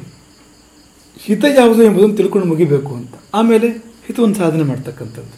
ಹಿತ 1.26 1.44
ಯಾವುದು 1.58 1.80
ಎಂಬುದನ್ನು 1.88 2.16
ತಿಳ್ಕೊಂಡು 2.20 2.46
ಮುಗಿಬೇಕು 2.52 2.92
ಅಂತ. 3.00 3.14
ಆಮೇಲೆ 3.38 3.68
ಹಿತವನ್ನು 4.06 4.36
ಸಾಧನೆ 4.42 4.64
ಮಾಡ್ತಕ್ಕಂಥದ್ದು. 4.70 5.34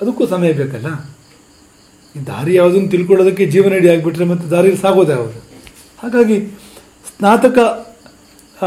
ಅದಕ್ಕೂ 0.00 0.22
ಸಮಯ 0.32 0.52
ಬೇಕಲ್ಲ? 0.60 0.88
ಈ 2.14 2.20
ದಾರಿ 2.30 2.52
ಯಾವುದನ್ನು 2.54 2.88
ತಿಳ್ಕೊಳ್ಳೋದಕ್ಕೆ 2.94 3.44
ಜೀವನ 3.54 3.78
ಇಡೀ 3.80 3.88
ಆಗಿಬಿಟ್ರೆ 3.94 4.26
ಮತ್ತು 4.32 4.46
ದಾರಿಯಲ್ಲಿ 4.50 4.80
ಸಾಗೋದು 4.82 5.12
ಯಾವುದು 5.16 5.40
ಹಾಗಾಗಿ 6.02 6.36
ಸ್ನಾತಕ 7.10 7.58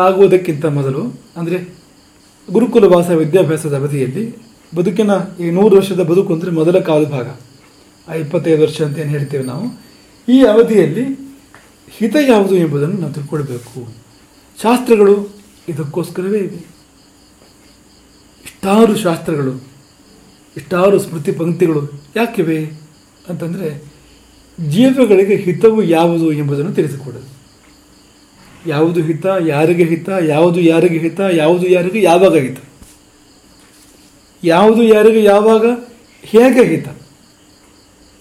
ಆಗುವುದಕ್ಕಿಂತ 0.05 0.65
ಮೊದಲು, 0.77 1.01
ಅಂದರೆ 1.39 1.57
ಗುರುಕುಲ 2.47 2.85
ವಾಸ 2.93 3.09
ವಿದ್ಯಾಭ್ಯಾಸದ 3.21 3.75
ಅವಧಿಯಲ್ಲಿ 3.81 4.23
ಬದುಕಿನ 4.73 5.11
ಈ 5.43 5.47
ನೂರು 5.57 5.73
ವರ್ಷದ 5.77 6.01
ಬದುಕು 6.11 6.29
ಅಂದರೆ 6.35 6.51
ಮೊದಲ 6.59 6.77
ಕಾಲು 6.89 7.07
ಭಾಗ. 7.15 7.27
ಆ 8.07 8.13
ಇಪ್ಪತ್ತೈದು 8.23 8.61
ವರ್ಷ 8.63 8.77
ಅಂತ 8.87 8.97
ಏನು 9.03 9.11
ಹೇಳ್ತೇವೆ 9.15 9.45
ನಾವು? 9.51 9.65
ಈ 10.27 10.37
ಅವಧಿಯಲ್ಲಿ 10.53 11.05
ಹಿತ 11.97 12.15
ಯಾವುದು 12.29 12.55
ಎಂಬುದನ್ನು 12.55 12.97
ನಾವು 13.01 13.13
ತಿಳ್ಕೊಳ್ಬೇಕು. 13.17 13.79
ಶಾಸ್ತ್ರಗಳು 14.57 15.15
ಇದಕ್ಕೋಸ್ಕರವೇ 15.67 16.39
ಇಷ್ಟಾರು 18.45 18.95
ಶಾಸ್ತ್ರಗಳು, 18.95 19.53
ಇಷ್ಟಾರು 20.57 20.99
ಸ್ಮೃತಿ 20.99 21.31
ಪಂಕ್ತಿಗಳು 21.31 21.81
ಯಾಕಿವೆ 22.15 22.71
ಅಂತಂದರೆ 23.29 23.83
ಜೀವಗಳಿಗೆ 24.69 25.35
ಹಿತವು 25.35 25.83
ಯಾವುದು 25.83 26.31
ಎಂಬುದನ್ನು 26.31 26.73
ತಿಳಿಸಿಕೊಡೋದು 26.73 27.37
ಯಾವುದು 28.69 29.01
ಹಿತ, 29.01 29.25
ಯಾರಿಗೆ 29.47 29.83
ಹಿತ, 29.83 30.09
ಯಾವುದು 30.09 30.59
ಯಾರಿಗೆ 30.59 30.99
ಹಿತ, 30.99 31.19
ಯಾವುದು 31.19 31.67
ಯಾರಿಗೆ 31.67 32.01
ಯಾವಾಗ 32.01 32.35
ಹಿತ. 32.37 32.57
ಯಾವುದು 34.43 34.83
ಯಾರಿಗೆ 34.83 35.23
ಯಾವಾಗ, 35.23 35.65
ಹೇಗೆ 36.21 36.63
ಹಿತ. 36.63 36.87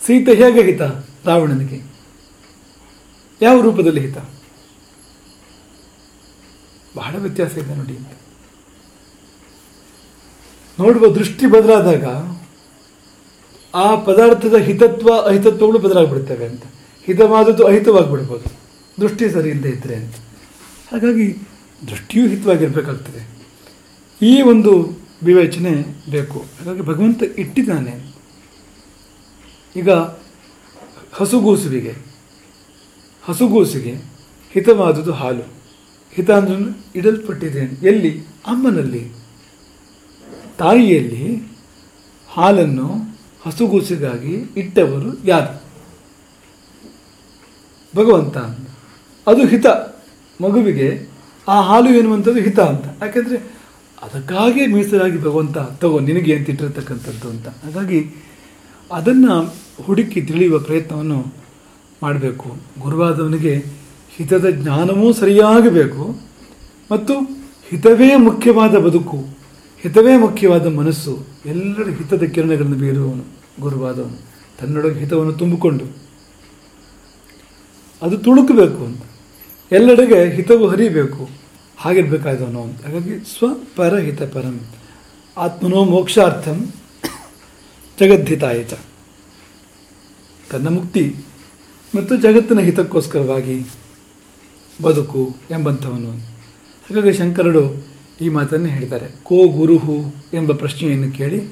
ಸೀತೆ 0.07 0.35
ಹೇಗೆ 0.35 0.63
ಹಿತ 0.63 0.83
ರಾವಣನಿಗೆ? 1.27 1.83
ಯಾವ 3.43 3.61
ರೂಪದಲ್ಲಿ 3.61 4.01
ಹಿತ? 4.01 4.19
ಬಹಳ 6.97 7.17
ವ್ಯತ್ಯಾಸ 7.17 7.59
ಇದೆ 7.59 7.75
ನೋಡಿ 7.75 7.99
ನೋಡುವ 10.81 11.15
ದೃಷ್ಟಿ 11.15 11.47
ಬದಲಾದಾಗ 11.47 12.05
ಆ 13.75 13.95
ಪದಾರ್ಥದ 13.95 14.55
ಹಿತತ್ವ, 14.55 15.21
ಅಹಿತತ್ವಗಳು 15.21 15.79
ಬದಲಾಗ್ಬಿಡ್ತವೆ 15.79 16.45
ಅಂತ. 16.45 16.63
ಹಿತವಾದದ್ದು 17.05 17.67
ಅಹಿತವಾಗಿಬಿಡ್ಬೋದು. 17.67 18.53
ದೃಷ್ಟಿ 19.01 19.31
ಸರಿ 19.31 19.49
ಇಲ್ಲದೆ 19.49 19.69
ಇದ್ದರೆ 19.69 19.97
ಅಂತ. 19.97 20.15
ಹಾಗಾಗಿ 20.93 21.39
ದೃಷ್ಟಿಯೂ 21.89 22.29
ಹಿತವಾಗಿರಬೇಕಾಗ್ತದೆ. 22.29 23.29
ಈ 24.23 24.43
ಒಂದು 24.43 24.99
ವಿವೇಚನೆ 25.23 26.05
ಬೇಕು. 26.11 26.39
ಹಾಗಾಗಿ 26.39 26.81
ಭಗವಂತ 26.81 27.23
ಇಟ್ಟಿದ್ದಾನೆ. 27.23 28.15
ಈಗ 29.77 29.91
ಹಸುಗೂಸುವಿಗೆ, 31.13 31.95
ಹಸುಗೂಸಿಗೆ 33.25 33.95
ಹಿತವಾದದ್ದು 34.53 35.13
ಹಾಲು. 35.13 35.56
ಹಿತ 36.17 36.31
ಇಡಲ್ಪಟ್ಟಿದ್ದೇನೆ. 36.31 36.97
ಇಡಲ್ಪಟ್ಟಿದೆ 36.97 37.87
ಎಲ್ಲಿ? 37.89 38.21
ಅಮ್ಮನಲ್ಲಿ. 38.47 39.13
ತಾಯಿಯಲ್ಲಿ 40.59 41.53
ಹಾಲನ್ನು 42.29 42.91
ಹಸುಗೂಸಿಗಾಗಿ 43.47 44.35
ಇಟ್ಟವರು 44.57 45.25
ಯಾರು? 45.25 45.63
ಭಗವಂತ. 47.97 48.37
ಅದು 49.29 49.47
ಹಿತ. 49.47 49.67
ಮಗುವಿಗೆ 50.43 51.09
ಆ 51.49 51.61
ಹಾಲು 51.61 51.91
ಎನ್ನುವಂಥದ್ದು 51.91 52.41
ಹಿತ 52.41 52.61
ಅಂತ. 52.61 53.03
ಯಾಕೆಂದರೆ 53.03 53.37
ಅದಕ್ಕಾಗಿ 54.03 54.67
ಮೀಸಲಾಗಿ 54.67 55.21
ಭಗವಂತ, 55.21 55.59
ತಗೋ, 55.59 56.01
ನಿನಗೆ 56.01 56.37
ಅಂತ 56.37 56.49
ಇಟ್ಟಿರತಕ್ಕಂಥದ್ದು 56.51 57.31
ಅಂತ. 57.31 57.49
ಹಾಗಾಗಿ 57.49 58.25
ಅದನ್ನು 58.93 59.55
ಹುಡುಕಿ 59.83 60.23
ತಿಳಿಯುವ 60.23 60.59
ಪ್ರಯತ್ನವನ್ನು 60.59 61.25
ಮಾಡಬೇಕು. 62.03 62.57
ಗುರುವಾದವನಿಗೆ 62.81 63.87
ಹಿತದ 64.11 64.47
ಜ್ಞಾನವೂ 64.51 65.13
ಸರಿಯಾಗಿ 65.13 65.69
ಬೇಕು 65.69 66.06
ಮತ್ತು 66.93 67.21
ಹಿತವೇ 67.71 68.17
ಮುಖ್ಯವಾದ 68.17 68.77
ಬದುಕು, 68.77 69.17
ಹಿತವೇ 69.81 70.19
ಮುಖ್ಯವಾದ 70.19 70.67
ಮನಸ್ಸು, 70.67 71.27
ಎಲ್ಲರ 71.47 71.89
ಹಿತದ 71.89 72.23
ಕಿರಣಗಳನ್ನು 72.23 72.77
ಬೀರುವವನು, 72.77 73.25
ಗುರುವಾದವನು. 73.61 74.19
ತನ್ನೊಳಗೆ 74.61 74.99
ಹಿತವನ್ನು 74.99 75.33
ತುಂಬಿಕೊಂಡು. 75.33 75.85
ಅದು 78.03 78.19
ತುಳುಕಬೇಕು 78.19 78.85
ಅಂತ. 78.85 79.03
ಎಲ್ಲೆಡೆಗೆ 79.73 80.35
ಹಿತವು 80.35 80.69
ಹರಿಬೇಕು, 80.69 81.29
ಹಾಗಿರ್ಬೇಕಾದವನು 81.77 82.63
ಅಂತ. 82.63 82.85
ಹಾಗಾಗಿ 82.85 83.39
ಸ್ವಪರ 83.39 83.99
ಹಿತ 83.99 84.23
ಪರಂ. 84.23 84.61
ಆತ್ಮನೋ 85.37 85.85
ಮೋಕ್ಷಾರ್ಥಂ 85.85 86.73
ಜಗದ್ಧಿತಾಯಿತ 88.01 88.75
ತನ್ನ 90.51 90.69
ಮುಕ್ತಿ 90.69 91.17
ಮತ್ತು 91.97 92.17
ಜಗತ್ತಿನ 92.17 92.59
ಹಿತಕ್ಕೋಸ್ಕರವಾಗಿ 92.59 93.65
ಬದುಕು 94.83 95.37
ಎಂಬಂಥವನು 95.51 96.36
ಹಾಗಾಗಿ 96.89 97.13
ಶಂಕರರು 97.13 97.87
ಈ 98.21 98.29
ಮಾತನ್ನು 98.29 98.67
ಹೇಳ್ತಾರೆ. 98.67 99.07
ಕೋ 99.23 99.49
ಗುರುಹು 99.49 100.15
ಎಂಬ 100.35 100.53
ಪ್ರಶ್ನೆಯನ್ನು 100.53 101.13
ಕೇಳಿ, 101.13 101.43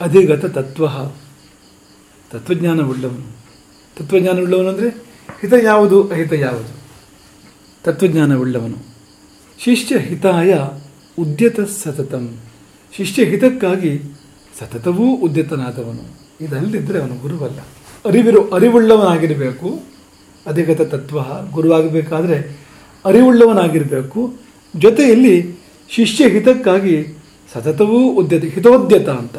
ಅಧಿಗತ 0.00 0.44
ತತ್ವ. 0.44 0.88
ತತ್ವಜ್ಞಾನವುಳ್ಳವನು. 2.30 3.36
ತತ್ವಜ್ಞಾನವುಳ್ಳವನು 3.96 4.68
ಅಂದರೆ 4.68 4.88
ಹಿತ 5.40 5.52
ಯಾವುದು, 5.62 6.08
ಅಹಿತ 6.08 6.32
ಯಾವುದು? 6.32 6.80
ತತ್ವಜ್ಞಾನವುಳ್ಳವನು. 7.84 8.76
ಶಿಷ್ಯ 9.58 9.98
ಹಿತಾಯ 9.98 10.58
ಉದ್ಯತ 11.18 11.60
ಸತತಂ. 11.60 12.36
ಶಿಷ್ಯ 12.96 13.24
ಹಿತಕ್ಕಾಗಿ 13.24 14.02
ಸತತವೂ 14.58 15.16
ಉದ್ಯತನಾದವನು. 15.16 16.20
ಇದಲ್ಲದಿದ್ದರೆ 16.40 17.00
ಅವನು 17.00 17.14
ಗುರುವಲ್ಲ. 17.14 17.58
ಅರಿವಿರು 18.06 18.50
ಅರಿವುಳ್ಳವನಾಗಿರಬೇಕು. 18.50 19.80
ಅಧಿಗತ 20.46 20.80
ತತ್ವ 20.80 21.18
ಗುರುವಾಗಬೇಕಾದ್ರೆ 21.50 22.60
ಅರಿವುಳ್ಳವನಾಗಿರಬೇಕು. 23.04 24.49
ಜೊತೆಯಲ್ಲಿ 24.76 25.60
ಶಿಷ್ಯ 25.88 26.28
ಹಿತಕ್ಕಾಗಿ 26.28 27.18
ಸತತವೂ 27.52 27.98
ಉದ್ಯತ, 27.98 28.44
ಹಿತೋದ್ಯತ 28.44 29.08
ಅಂತ. 29.08 29.36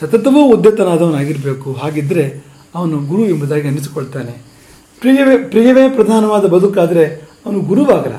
ಸತತವೂ 0.00 0.56
ಉದ್ಯತನಾದವನಾಗಿರಬೇಕು. 0.56 1.72
ಹಾಗಿದ್ದರೆ 1.72 2.44
ಅವನು 2.74 2.98
ಗುರು 2.98 3.26
ಎಂಬುದಾಗಿ 3.26 3.66
ಅನ್ನಿಸಿಕೊಳ್ತಾನೆ. 3.66 4.42
ಪ್ರಿಯವೇ 5.00 5.48
ಪ್ರಿಯವೇ 5.48 5.88
ಪ್ರಧಾನವಾದ 5.88 6.44
ಬದುಕಾದರೆ 6.44 7.28
ಅವನು 7.46 7.60
ಗುರುವಾಗಲ್ಲ. 7.60 8.16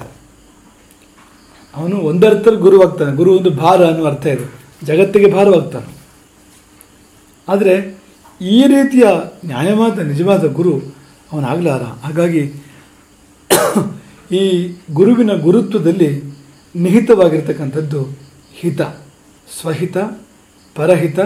ಅವನು 1.76 1.98
ಒಂದರ್ಥದಲ್ಲಿ 1.98 2.60
ಗುರುವಾಗ್ತಾನೆ. 2.60 3.16
ಗುರು 3.16 3.38
ಒಂದು 3.38 3.50
ಭಾರ 3.50 3.86
ಅನ್ನೋ 3.86 4.06
ಅರ್ಥ 4.06 4.26
ಇದೆ. 4.26 4.64
ಜಗತ್ತಿಗೆ 4.86 5.34
ಭಾರವಾಗ್ತಾನೆ. 5.34 6.04
ಆದರೆ 7.50 7.98
ಈ 8.42 8.62
ರೀತಿಯ 8.62 9.04
ನ್ಯಾಯವಾದ, 9.46 10.00
ನಿಜವಾದ 10.00 10.46
ಗುರು 10.46 10.82
ಅವನಾಗಲಾರ. 11.32 11.82
ಹಾಗಾಗಿ 11.82 12.54
ಈ 14.32 14.74
ಗುರುವಿನ 14.94 15.34
ಗುರುತ್ವದಲ್ಲಿ 15.34 16.24
ನಿಹಿತವಾಗಿರ್ತಕ್ಕಂಥದ್ದು 16.76 18.18
ಹಿತ. 18.54 18.82
ಸ್ವಹಿತ 19.62 19.98
ಪರಹಿತ 20.76 21.20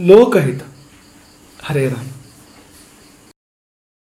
ಲೋಕಹಿತ. 0.00 0.60
ಹರೇ 1.62 1.88
ರಾಮ. 1.88 2.19